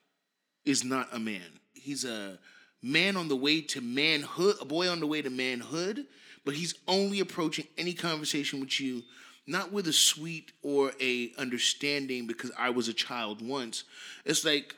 is 0.65 0.83
not 0.83 1.09
a 1.11 1.19
man. 1.19 1.59
He's 1.73 2.05
a 2.05 2.39
man 2.81 3.15
on 3.15 3.27
the 3.27 3.35
way 3.35 3.61
to 3.61 3.81
manhood, 3.81 4.55
a 4.59 4.65
boy 4.65 4.89
on 4.89 4.99
the 4.99 5.07
way 5.07 5.21
to 5.21 5.29
manhood, 5.29 6.05
but 6.45 6.55
he's 6.55 6.75
only 6.87 7.19
approaching 7.19 7.67
any 7.77 7.93
conversation 7.93 8.59
with 8.59 8.79
you 8.79 9.03
not 9.47 9.71
with 9.71 9.87
a 9.87 9.93
sweet 9.93 10.51
or 10.61 10.91
a 11.01 11.31
understanding 11.37 12.27
because 12.27 12.51
I 12.57 12.69
was 12.69 12.87
a 12.87 12.93
child 12.93 13.45
once. 13.45 13.83
It's 14.25 14.45
like 14.45 14.75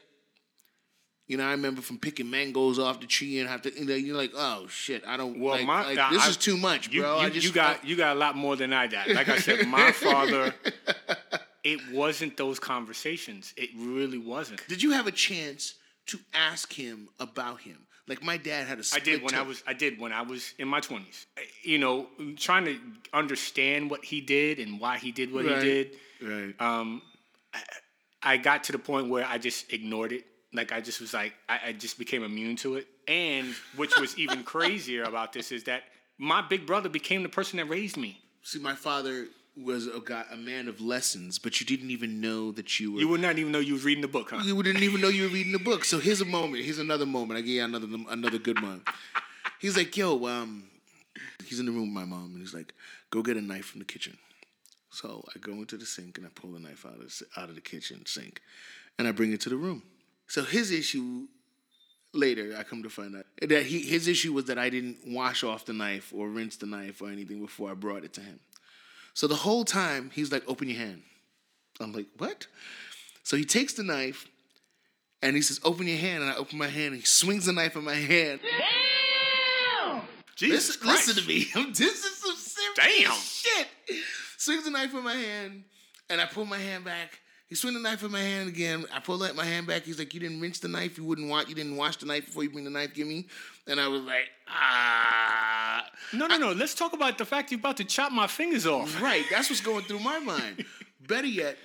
you 1.27 1.38
know, 1.38 1.45
I 1.45 1.51
remember 1.51 1.81
from 1.81 1.97
picking 1.99 2.29
mangoes 2.29 2.77
off 2.79 2.99
the 2.99 3.07
tree 3.07 3.39
and 3.39 3.47
have 3.49 3.62
to, 3.63 3.73
you 3.73 3.86
know, 3.86 3.95
you're 3.95 4.17
like, 4.17 4.31
oh 4.36 4.67
shit, 4.67 5.03
I 5.07 5.15
don't. 5.17 5.39
Well, 5.39 5.55
like, 5.55 5.65
my 5.65 5.86
like, 5.95 6.12
this 6.12 6.25
I- 6.25 6.29
is 6.29 6.38
too 6.38 6.57
much, 6.57 6.89
you, 6.89 7.01
bro. 7.01 7.15
You, 7.19 7.25
I 7.25 7.29
just 7.29 7.45
you 7.47 7.53
got 7.53 7.86
you 7.86 7.95
got 7.95 8.15
a 8.15 8.19
lot 8.19 8.36
more 8.36 8.55
than 8.55 8.73
I 8.73 8.88
got. 8.88 9.07
Like 9.09 9.29
I 9.29 9.38
said, 9.38 9.67
my 9.67 9.91
father. 10.05 10.53
It 11.63 11.79
wasn't 11.93 12.36
those 12.36 12.59
conversations. 12.59 13.53
It 13.55 13.69
really 13.77 14.17
wasn't. 14.17 14.67
Did 14.67 14.83
you 14.83 14.91
have 14.91 15.07
a 15.07 15.12
chance 15.13 15.75
to 16.07 16.19
ask 16.33 16.73
him 16.73 17.07
about 17.21 17.62
him? 17.62 17.77
Like 18.05 18.21
my 18.21 18.36
dad 18.36 18.67
had 18.67 18.79
a. 18.79 18.83
I 18.93 18.99
did 18.99 19.23
when 19.23 19.33
I 19.33 19.43
was 19.43 19.63
I 19.65 19.71
did 19.73 19.97
when 19.97 20.12
I 20.12 20.23
was 20.23 20.53
in 20.59 20.67
my 20.67 20.81
twenties. 20.81 21.25
You 21.63 21.77
know, 21.77 22.07
trying 22.36 22.65
to 22.65 22.77
understand 23.13 23.89
what 23.89 24.03
he 24.03 24.19
did 24.19 24.59
and 24.59 24.77
why 24.77 24.97
he 24.97 25.13
did 25.13 25.31
what 25.33 25.45
Right. 25.45 25.63
he 25.63 25.69
did. 25.69 25.91
Right. 26.21 26.53
Um, 26.62 27.01
I, 27.53 27.62
I 28.33 28.38
got 28.38 28.65
to 28.65 28.73
the 28.73 28.79
point 28.79 29.09
where 29.09 29.25
I 29.25 29.38
just 29.38 29.71
ignored 29.71 30.12
it. 30.12 30.25
Like 30.53 30.71
I 30.71 30.81
just 30.81 31.01
was 31.01 31.13
like 31.13 31.33
I, 31.49 31.59
I 31.67 31.71
just 31.73 31.97
became 31.97 32.23
immune 32.23 32.55
to 32.57 32.75
it. 32.75 32.87
And 33.07 33.53
which 33.75 33.97
was 33.99 34.17
even 34.17 34.43
crazier 34.53 35.03
about 35.03 35.33
this 35.33 35.51
is 35.51 35.63
that 35.65 35.83
my 36.17 36.41
big 36.41 36.65
brother 36.65 36.89
became 36.89 37.23
the 37.23 37.29
person 37.29 37.57
that 37.57 37.65
raised 37.65 37.97
me. 37.97 38.21
See, 38.43 38.59
my 38.59 38.75
father 38.75 39.27
was 39.55 39.87
a 39.87 39.99
guy, 40.03 40.25
a 40.31 40.35
man 40.35 40.67
of 40.67 40.81
lessons, 40.81 41.37
but 41.37 41.59
you 41.59 41.65
didn't 41.65 41.91
even 41.91 42.21
know 42.21 42.51
that 42.51 42.79
you 42.79 42.93
were. 42.93 42.99
You 42.99 43.07
would 43.07 43.21
not 43.21 43.37
even 43.37 43.51
know 43.51 43.59
you 43.59 43.73
was 43.73 43.83
reading 43.83 44.01
the 44.01 44.07
book, 44.07 44.31
huh? 44.31 44.41
You 44.43 44.61
didn't 44.63 44.83
even 44.83 45.01
know 45.01 45.09
you 45.09 45.23
were 45.23 45.29
reading 45.29 45.51
the 45.51 45.59
book. 45.59 45.85
So 45.85 45.99
here's 45.99 46.21
a 46.21 46.25
moment. 46.39 46.63
Here's 46.63 46.79
another 46.79 47.05
moment. 47.05 47.37
I 47.37 47.41
give 47.41 47.49
you 47.49 47.63
another 47.63 47.87
another 48.09 48.37
good 48.39 48.61
one. 48.61 48.81
He's 49.59 49.77
like, 49.77 49.95
yo, 49.95 50.25
um, 50.27 50.65
he's 51.45 51.59
in 51.59 51.65
the 51.65 51.71
room 51.71 51.93
with 51.93 52.03
my 52.03 52.05
mom, 52.05 52.31
and 52.33 52.39
he's 52.39 52.53
like, 52.53 52.73
go 53.11 53.21
get 53.21 53.37
a 53.37 53.41
knife 53.41 53.65
from 53.65 53.79
the 53.79 53.85
kitchen. 53.85 54.17
So 54.89 55.23
I 55.35 55.39
go 55.39 55.53
into 55.53 55.77
the 55.77 55.85
sink 55.85 56.17
and 56.17 56.27
I 56.27 56.29
pull 56.35 56.51
the 56.51 56.59
knife 56.59 56.85
out 56.85 56.99
of 56.99 57.21
out 57.37 57.49
of 57.49 57.55
the 57.55 57.61
kitchen 57.61 58.05
sink, 58.05 58.41
and 58.97 59.07
I 59.07 59.11
bring 59.11 59.33
it 59.33 59.41
to 59.41 59.49
the 59.49 59.55
room. 59.55 59.83
So 60.27 60.43
his 60.43 60.71
issue 60.71 61.27
later, 62.13 62.55
I 62.57 62.63
come 62.63 62.83
to 62.83 62.89
find 62.89 63.15
out 63.15 63.25
that 63.41 63.65
he 63.65 63.79
his 63.81 64.07
issue 64.07 64.33
was 64.33 64.45
that 64.45 64.57
I 64.57 64.69
didn't 64.69 64.99
wash 65.07 65.43
off 65.43 65.65
the 65.65 65.73
knife 65.73 66.12
or 66.15 66.27
rinse 66.29 66.57
the 66.57 66.65
knife 66.65 67.01
or 67.01 67.09
anything 67.09 67.41
before 67.41 67.71
I 67.71 67.73
brought 67.73 68.03
it 68.03 68.13
to 68.13 68.21
him. 68.21 68.39
So 69.13 69.27
the 69.27 69.36
whole 69.36 69.63
time 69.65 70.12
he's 70.13 70.31
like, 70.31 70.43
"Open 70.47 70.67
your 70.69 70.77
hand." 70.77 71.03
I'm 71.79 71.91
like, 71.93 72.07
"What?" 72.17 72.47
So 73.23 73.38
he 73.38 73.43
takes 73.45 73.73
the 73.73 73.83
knife 73.83 74.27
and 75.21 75.36
he 75.36 75.41
says, 75.41 75.59
"Open 75.63 75.88
your 75.88 75.97
hand." 75.97 76.23
And 76.23 76.31
I 76.31 76.36
open 76.36 76.57
my 76.57 76.67
hand. 76.67 76.93
and 76.93 76.97
He 77.01 77.05
swings 77.05 77.45
the 77.45 77.53
knife 77.53 77.75
in 77.75 77.83
my 77.83 77.95
hand. 77.95 78.39
Damn! 78.41 80.01
Jesus 80.36 80.69
listen, 80.69 80.81
Christ. 80.81 81.07
listen 81.07 81.23
to 81.23 81.27
me. 81.29 81.45
this 81.73 82.05
is 82.05 82.17
some 82.17 82.36
serious 82.36 82.75
Damn. 82.75 83.19
shit. 83.19 83.67
Swings 84.38 84.63
the 84.63 84.71
knife 84.71 84.93
in 84.93 85.03
my 85.03 85.13
hand, 85.15 85.63
and 86.09 86.19
I 86.19 86.25
pull 86.25 86.45
my 86.45 86.57
hand 86.57 86.83
back. 86.86 87.19
He 87.53 87.57
swings 87.57 87.75
the 87.75 87.83
knife 87.83 88.01
in 88.01 88.11
my 88.11 88.19
hand 88.19 88.49
again. 88.49 88.83
I 88.91 88.99
pull 88.99 89.19
that 89.19 89.35
my 89.35 89.45
hand 89.45 89.67
back. 89.67 89.83
He's 89.83 89.99
like, 89.99 90.11
"You 90.15 90.19
didn't 90.19 90.41
rinse 90.41 90.57
the 90.57 90.67
knife. 90.67 90.97
You 90.97 91.03
wouldn't 91.03 91.29
want. 91.29 91.49
You 91.49 91.53
didn't 91.53 91.75
wash 91.75 91.97
the 91.97 92.07
knife 92.07 92.25
before 92.25 92.41
you 92.41 92.49
bring 92.49 92.63
the 92.63 92.71
knife. 92.71 92.95
Give 92.95 93.05
me." 93.05 93.27
And 93.67 93.79
I 93.79 93.87
was 93.89 94.01
like, 94.01 94.27
"Ah." 94.47 95.85
No, 96.13 96.25
no, 96.25 96.39
no. 96.39 96.51
Let's 96.53 96.73
talk 96.73 96.93
about 96.93 97.19
the 97.19 97.25
fact 97.25 97.51
you're 97.51 97.59
about 97.59 97.77
to 97.77 97.83
chop 97.83 98.11
my 98.11 98.25
fingers 98.25 98.65
off. 98.65 98.99
Right. 99.03 99.23
That's 99.29 99.51
what's 99.51 99.61
going 99.61 99.83
through 99.83 99.99
my 99.99 100.17
mind. 100.17 100.65
Better 101.07 101.27
yet, 101.27 101.59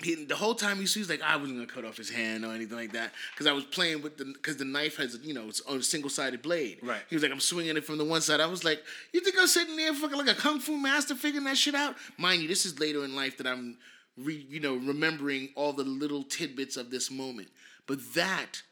he, 0.00 0.14
the 0.26 0.36
whole 0.36 0.54
time 0.54 0.76
he 0.76 0.86
sees 0.86 1.10
like 1.10 1.22
I 1.22 1.34
wasn't 1.34 1.56
gonna 1.58 1.66
cut 1.66 1.84
off 1.84 1.96
his 1.96 2.10
hand 2.10 2.44
or 2.44 2.52
anything 2.52 2.76
like 2.76 2.92
that 2.92 3.10
because 3.32 3.48
I 3.48 3.52
was 3.52 3.64
playing 3.64 4.00
with 4.00 4.16
the 4.16 4.26
because 4.26 4.58
the 4.58 4.64
knife 4.64 4.96
has 4.98 5.18
you 5.24 5.34
know 5.34 5.48
it's 5.48 5.60
on 5.62 5.78
a 5.78 5.82
single 5.82 6.08
sided 6.08 6.40
blade. 6.40 6.78
Right. 6.84 7.02
He 7.10 7.16
was 7.16 7.24
like 7.24 7.32
I'm 7.32 7.40
swinging 7.40 7.76
it 7.76 7.84
from 7.84 7.98
the 7.98 8.04
one 8.04 8.20
side. 8.20 8.38
I 8.38 8.46
was 8.46 8.62
like, 8.62 8.80
you 9.12 9.20
think 9.22 9.34
I'm 9.40 9.48
sitting 9.48 9.76
there 9.76 9.92
fucking 9.92 10.16
like 10.16 10.28
a 10.28 10.34
kung 10.34 10.60
fu 10.60 10.76
master 10.76 11.16
figuring 11.16 11.46
that 11.46 11.56
shit 11.56 11.74
out? 11.74 11.96
Mind 12.16 12.42
you, 12.42 12.46
this 12.46 12.64
is 12.64 12.78
later 12.78 13.04
in 13.04 13.16
life 13.16 13.38
that 13.38 13.48
I'm 13.48 13.76
re, 14.16 14.46
you 14.48 14.60
know 14.60 14.74
remembering 14.76 15.50
all 15.56 15.72
the 15.72 15.84
little 15.84 16.22
tidbits 16.24 16.76
of 16.76 16.90
this 16.90 17.10
moment. 17.10 17.48
But 17.86 17.98
that 18.14 18.62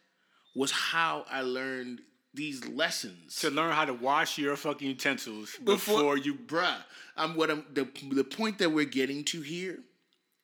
was 0.55 0.71
how 0.71 1.25
I 1.31 1.43
learned 1.43 2.01
these 2.35 2.67
lessons 2.67 3.37
To 3.37 3.51
learn 3.51 3.73
how 3.73 3.85
to 3.85 3.93
wash 3.93 4.39
your 4.39 4.57
fucking 4.57 4.89
utensils 4.89 5.55
before, 5.63 6.17
you. 6.17 6.35
bruh. 6.35 6.77
I'm 7.17 7.35
what 7.37 7.51
I'm 7.51 7.65
the 7.73 7.87
the 8.11 8.25
point 8.25 8.59
that 8.59 8.71
we're 8.71 8.87
getting 8.87 9.25
to 9.25 9.43
here 9.43 9.79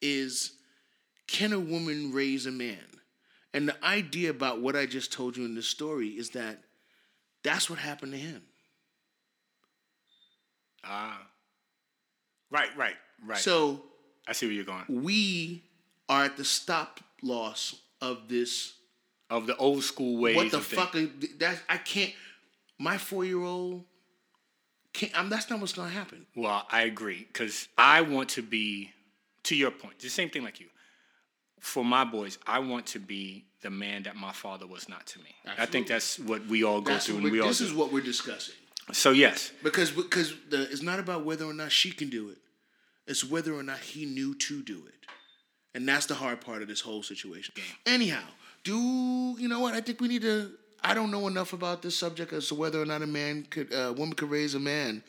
is 0.02 0.52
can 1.26 1.52
a 1.52 1.58
woman 1.61 2.12
raise 2.12 2.46
a 2.46 2.50
man? 2.50 2.78
And 3.54 3.68
the 3.68 3.84
idea 3.84 4.30
about 4.30 4.61
what 4.61 4.76
I 4.76 4.84
just 4.87 5.12
told 5.12 5.37
you 5.37 5.44
in 5.44 5.54
this 5.54 5.66
story 5.66 6.08
is 6.08 6.30
that 6.30 6.62
that's 7.42 7.70
what 7.70 7.78
happened 7.78 8.12
to 8.12 8.18
him. 8.18 8.42
Ah. 10.84 11.26
Right, 12.50 12.74
right, 12.76 12.94
right. 13.26 13.38
So 13.38 13.82
I 14.28 14.32
see 14.32 14.46
where 14.46 14.54
you're 14.54 14.64
going. 14.64 14.84
we 14.88 15.62
are 16.08 16.24
at 16.24 16.36
the 16.36 16.44
stop 16.44 17.00
loss 17.22 17.76
of 18.00 18.28
this. 18.28 18.74
Of 19.30 19.46
the 19.46 19.56
old 19.56 19.82
school 19.84 20.18
ways. 20.22 20.36
what 20.36 20.50
the 20.50 20.60
fuck? 20.60 20.94
Is, 20.94 21.08
that 21.38 21.60
I 21.68 21.76
can't. 21.76 22.12
My 22.78 22.96
four 22.96 23.24
year 23.26 23.42
old 23.42 23.84
can't. 24.94 25.12
I'm, 25.18 25.28
that's 25.28 25.50
not 25.50 25.60
what's 25.60 25.74
gonna 25.74 25.90
happen. 25.90 26.24
Well, 26.34 26.66
I 26.70 26.82
agree 26.82 27.26
because 27.30 27.68
I 27.76 28.00
want 28.00 28.30
to 28.30 28.42
be, 28.42 28.90
to 29.44 29.54
your 29.54 29.70
point, 29.70 29.98
the 29.98 30.08
same 30.08 30.30
thing 30.30 30.44
like 30.44 30.60
you. 30.60 30.66
For 31.60 31.84
my 31.84 32.04
boys, 32.04 32.38
I 32.46 32.60
want 32.60 32.86
to 32.86 32.98
be 33.00 33.44
the 33.60 33.68
man 33.70 34.04
that 34.04 34.16
my 34.16 34.32
father 34.32 34.66
was 34.66 34.88
not 34.88 35.04
to 35.08 35.18
me. 35.18 35.34
I 35.58 35.66
think 35.66 35.88
that's 35.88 36.18
what 36.20 36.46
we 36.46 36.64
all 36.64 36.80
go 36.80 36.92
That's 36.92 37.06
through, 37.06 37.16
and 37.16 37.24
we 37.30 37.40
all 37.40 37.48
this 37.48 37.58
do. 37.58 37.64
is 37.66 37.74
what 37.74 37.92
we're 37.92 38.00
discussing. 38.00 38.54
so 38.92 39.10
yes, 39.10 39.52
Because 39.62 39.90
because 39.90 40.32
the, 40.48 40.62
it's 40.70 40.82
not 40.82 41.00
about 41.00 41.24
whether 41.26 41.44
or 41.44 41.52
not 41.52 41.70
she 41.72 41.90
can 41.90 42.08
do 42.08 42.30
it. 42.30 42.38
It's 43.08 43.24
whether 43.24 43.54
or 43.54 43.62
not 43.62 43.78
he 43.78 44.04
knew 44.04 44.34
to 44.34 44.62
do 44.62 44.82
it. 44.86 44.94
And 45.74 45.88
that's 45.88 46.06
the 46.06 46.14
hard 46.14 46.40
part 46.40 46.62
of 46.62 46.68
this 46.68 46.80
whole 46.80 47.02
situation. 47.02 47.54
Anyhow, 47.86 48.22
do 48.64 49.36
you 49.38 49.48
know 49.48 49.60
what? 49.60 49.74
I 49.74 49.80
think 49.80 50.00
we 50.00 50.08
need 50.08 50.22
to 50.22 50.52
I 50.82 50.94
don't 50.94 51.10
know 51.10 51.26
enough 51.26 51.52
about 51.52 51.82
this 51.82 51.96
subject 51.96 52.32
as 52.32 52.48
to 52.48 52.54
whether 52.54 52.80
or 52.80 52.86
not 52.86 53.02
a 53.02 53.06
man 53.06 53.46
could 53.50 53.72
a 53.72 53.92
woman 53.92 54.14
could 54.14 54.30
raise 54.30 54.54
a 54.54 54.60
man. 54.60 55.02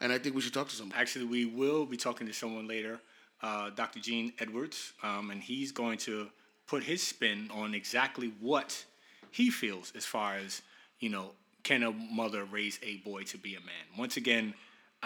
And 0.00 0.12
I 0.12 0.18
think 0.18 0.34
we 0.34 0.42
should 0.42 0.54
talk 0.54 0.68
to 0.68 0.76
someone. 0.76 0.96
actually, 0.98 1.24
we 1.24 1.46
will 1.46 1.86
be 1.86 1.96
talking 1.96 2.26
to 2.26 2.32
someone 2.32 2.68
later, 2.68 3.00
uh, 3.42 3.70
Dr. 3.70 3.98
Gene 3.98 4.34
Edwards, 4.38 4.92
um, 5.02 5.30
and 5.30 5.42
he's 5.42 5.72
going 5.72 5.96
to 5.98 6.28
put 6.66 6.82
his 6.82 7.02
spin 7.02 7.50
on 7.50 7.74
exactly 7.74 8.34
what 8.40 8.84
he 9.30 9.50
feels 9.50 9.92
as 9.96 10.04
far 10.04 10.34
as 10.36 10.60
you 11.00 11.08
know, 11.08 11.30
can 11.62 11.82
a 11.82 11.92
mother 11.92 12.44
raise 12.44 12.78
a 12.82 12.96
boy 12.98 13.22
to 13.24 13.38
be 13.38 13.54
a 13.54 13.60
man? 13.60 13.98
Once 13.98 14.16
again, 14.16 14.54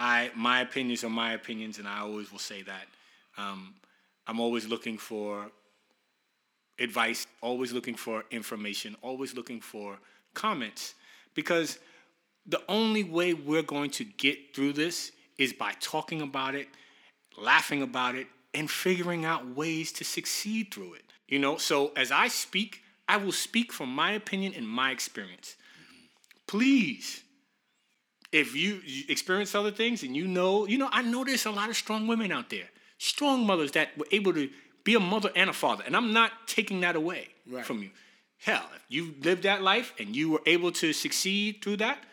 I 0.01 0.31
my 0.35 0.61
opinions 0.61 1.03
are 1.03 1.09
my 1.09 1.33
opinions, 1.33 1.77
and 1.77 1.87
I 1.87 1.99
always 1.99 2.31
will 2.31 2.39
say 2.39 2.63
that. 2.63 2.87
Um, 3.37 3.75
I'm 4.25 4.39
always 4.39 4.67
looking 4.67 4.97
for 4.97 5.51
advice, 6.79 7.27
always 7.41 7.71
looking 7.71 7.93
for 7.93 8.25
information, 8.31 8.97
always 9.03 9.35
looking 9.35 9.61
for 9.61 9.99
comments, 10.33 10.95
because 11.35 11.77
the 12.47 12.61
only 12.67 13.03
way 13.03 13.35
we're 13.35 13.61
going 13.61 13.91
to 13.91 14.03
get 14.03 14.55
through 14.55 14.73
this 14.73 15.11
is 15.37 15.53
by 15.53 15.73
talking 15.79 16.21
about 16.21 16.55
it, 16.55 16.67
laughing 17.37 17.83
about 17.83 18.15
it, 18.15 18.25
and 18.55 18.71
figuring 18.71 19.23
out 19.23 19.55
ways 19.55 19.91
to 19.91 20.03
succeed 20.03 20.73
through 20.73 20.95
it. 20.95 21.03
You 21.27 21.37
know, 21.37 21.57
so 21.57 21.91
as 21.95 22.11
I 22.11 22.27
speak, 22.27 22.81
I 23.07 23.17
will 23.17 23.31
speak 23.31 23.71
from 23.71 23.89
my 23.89 24.13
opinion 24.13 24.53
and 24.55 24.67
my 24.67 24.89
experience. 24.91 25.57
Please, 26.47 27.23
if 28.31 28.55
you, 28.55 28.81
experience 29.09 29.53
other 29.55 29.71
things 29.71 30.03
and 30.03 30.15
you 30.15 30.27
know, 30.27 30.65
you 30.65 30.77
know, 30.77 30.89
I 30.91 31.01
know 31.01 31.23
there's 31.23 31.45
a 31.45 31.51
lot 31.51 31.69
of 31.69 31.75
strong 31.75 32.07
women 32.07 32.31
out 32.31 32.49
there, 32.49 32.69
strong 32.97 33.45
mothers 33.45 33.71
that 33.71 33.97
were 33.97 34.07
able 34.11 34.33
to 34.33 34.49
be 34.83 34.95
a 34.95 34.99
mother 34.99 35.29
and 35.35 35.49
a 35.49 35.53
father, 35.53 35.83
and 35.85 35.95
I'm 35.95 36.13
not 36.13 36.31
taking 36.47 36.81
that 36.81 36.95
away 36.95 37.27
Right. 37.47 37.65
from 37.65 37.83
you. 37.83 37.91
hell, 38.37 38.67
if 38.75 38.81
you 38.89 39.13
lived 39.21 39.43
that 39.43 39.61
life 39.61 39.93
and 39.99 40.15
you 40.15 40.31
were 40.31 40.41
able 40.47 40.71
to 40.71 40.93
succeed 40.93 41.61
through 41.63 41.77
that, 41.77 42.03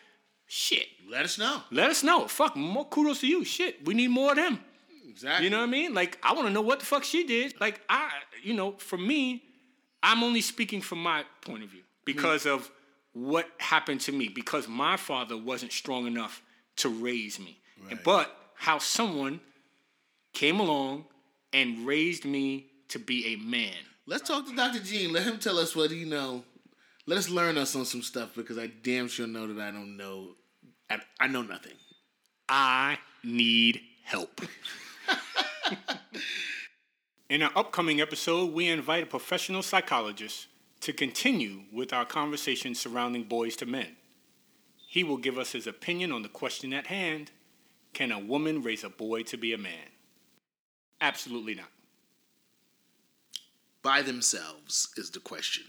shit, 0.45 0.87
Let 1.09 1.25
us 1.25 1.39
know. 1.39 1.63
let 1.71 1.89
us 1.89 2.03
know. 2.03 2.27
Fuck, 2.27 2.55
more 2.55 2.85
kudos 2.85 3.21
to 3.21 3.27
you. 3.27 3.43
Shit, 3.43 3.83
we 3.85 3.93
need 3.95 4.09
more 4.09 4.31
of 4.31 4.35
them. 4.35 4.59
Exactly. 5.07 5.45
You 5.45 5.49
know 5.49 5.57
what 5.57 5.63
I 5.63 5.71
mean? 5.71 5.93
Like, 5.93 6.19
I 6.21 6.33
want 6.33 6.47
to 6.47 6.53
know 6.53 6.61
what 6.61 6.79
the 6.79 6.85
fuck 6.85 7.03
she 7.03 7.25
did. 7.25 7.59
Like, 7.59 7.81
I, 7.89 8.11
you 8.43 8.53
know, 8.53 8.73
for 8.77 8.97
me, 8.97 9.43
I'm 10.03 10.23
only 10.23 10.41
speaking 10.41 10.81
from 10.81 11.01
my 11.01 11.23
point 11.41 11.63
of 11.63 11.69
view 11.69 11.81
because 12.05 12.43
mm-hmm. 12.43 12.55
of 12.55 12.71
what 13.13 13.47
happened 13.57 14.01
to 14.01 14.11
me. 14.11 14.27
Because 14.27 14.67
my 14.67 14.97
father 14.97 15.37
wasn't 15.37 15.71
strong 15.71 16.07
enough 16.07 16.41
to 16.77 16.89
raise 16.89 17.39
me, 17.39 17.59
but 18.03 18.35
how 18.55 18.77
someone 18.77 19.39
came 20.33 20.59
along 20.59 21.05
and 21.53 21.85
raised 21.85 22.25
me 22.25 22.67
to 22.89 22.99
be 22.99 23.33
a 23.33 23.35
man. 23.37 23.73
Let's 24.05 24.27
talk 24.27 24.47
to 24.47 24.55
Dr. 24.55 24.79
Gene. 24.79 25.13
Let 25.13 25.23
him 25.23 25.37
tell 25.37 25.59
us 25.59 25.75
what 25.75 25.91
he 25.91 26.03
know. 26.05 26.43
Let 27.05 27.17
us 27.17 27.29
learn 27.29 27.57
us 27.57 27.75
on 27.75 27.85
some 27.85 28.01
stuff 28.01 28.35
because 28.35 28.57
I 28.57 28.67
damn 28.67 29.07
sure 29.07 29.27
know 29.27 29.51
that 29.53 29.61
I 29.61 29.71
don't 29.71 29.97
know. 29.97 30.35
I, 30.89 30.99
I 31.19 31.27
know 31.27 31.41
nothing. 31.41 31.73
I 32.47 32.97
need 33.23 33.81
help. 34.03 34.41
In 37.29 37.43
our 37.43 37.51
upcoming 37.55 38.01
episode, 38.01 38.53
we 38.53 38.67
invite 38.67 39.03
a 39.03 39.05
professional 39.05 39.61
psychologist 39.61 40.47
to 40.81 40.93
continue 40.93 41.61
with 41.71 41.93
our 41.93 42.05
conversation 42.05 42.73
surrounding 42.73 43.23
boys 43.23 43.55
to 43.57 43.65
men. 43.65 43.95
He 44.87 45.03
will 45.03 45.17
give 45.17 45.37
us 45.37 45.51
his 45.51 45.67
opinion 45.67 46.11
on 46.11 46.23
the 46.23 46.29
question 46.29 46.73
at 46.73 46.87
hand 46.87 47.31
Can 47.93 48.11
a 48.11 48.19
woman 48.19 48.63
raise 48.63 48.83
a 48.83 48.89
boy 48.89 49.23
to 49.23 49.37
be 49.37 49.53
a 49.53 49.57
man? 49.57 49.89
Absolutely 51.01 51.55
not. 51.55 51.69
By 53.81 54.01
themselves 54.01 54.89
is 54.97 55.09
the 55.09 55.19
question. 55.19 55.63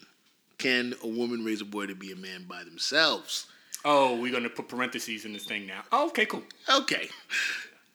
Can 0.59 0.95
a 1.03 1.07
woman 1.07 1.45
raise 1.45 1.61
a 1.61 1.65
boy 1.65 1.87
to 1.87 1.95
be 1.95 2.13
a 2.13 2.17
man 2.17 2.45
by 2.49 2.65
themselves? 2.65 3.47
Oh, 3.85 4.21
we're 4.21 4.31
going 4.31 4.43
to 4.43 4.51
put 4.51 4.69
parentheses 4.69 5.25
in 5.25 5.33
this 5.33 5.45
thing 5.45 5.67
now. 5.67 5.83
Oh, 5.91 6.09
okay, 6.09 6.27
cool. 6.27 6.43
Okay. 6.69 7.09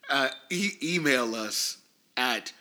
Uh, 0.09 0.29
e- 0.49 0.77
email 0.81 1.35
us 1.35 1.77
at 2.17 2.51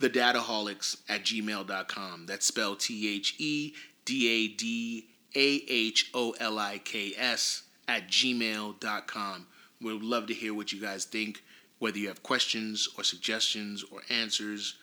thedadaholics 0.00 0.96
at 1.08 1.22
gmail.com. 1.22 2.26
That's 2.26 2.46
spelled 2.46 2.80
T 2.80 3.14
H 3.14 3.36
E 3.38 3.74
D 4.04 4.28
A 4.28 4.48
D 4.48 5.06
A 5.36 5.64
H 5.68 6.10
O 6.14 6.34
L 6.40 6.58
I 6.58 6.78
K 6.78 7.12
S 7.16 7.62
at 7.86 8.08
gmail.com. 8.08 9.46
We 9.80 9.92
would 9.92 10.02
love 10.02 10.26
to 10.26 10.34
hear 10.34 10.52
what 10.54 10.72
you 10.72 10.80
guys 10.80 11.04
think, 11.04 11.42
whether 11.78 11.98
you 11.98 12.08
have 12.08 12.22
questions 12.22 12.88
or 12.98 13.04
suggestions 13.04 13.84
or 13.84 14.00
answers, 14.10 14.76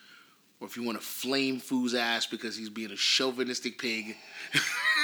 or 0.59 0.67
if 0.67 0.77
you 0.77 0.83
want 0.83 0.99
to 0.99 1.05
flame 1.05 1.59
Fu's 1.59 1.93
ass 1.93 2.25
because 2.25 2.55
he's 2.55 2.69
being 2.69 2.91
a 2.91 2.95
chauvinistic 2.95 3.77
pig. 3.77 4.15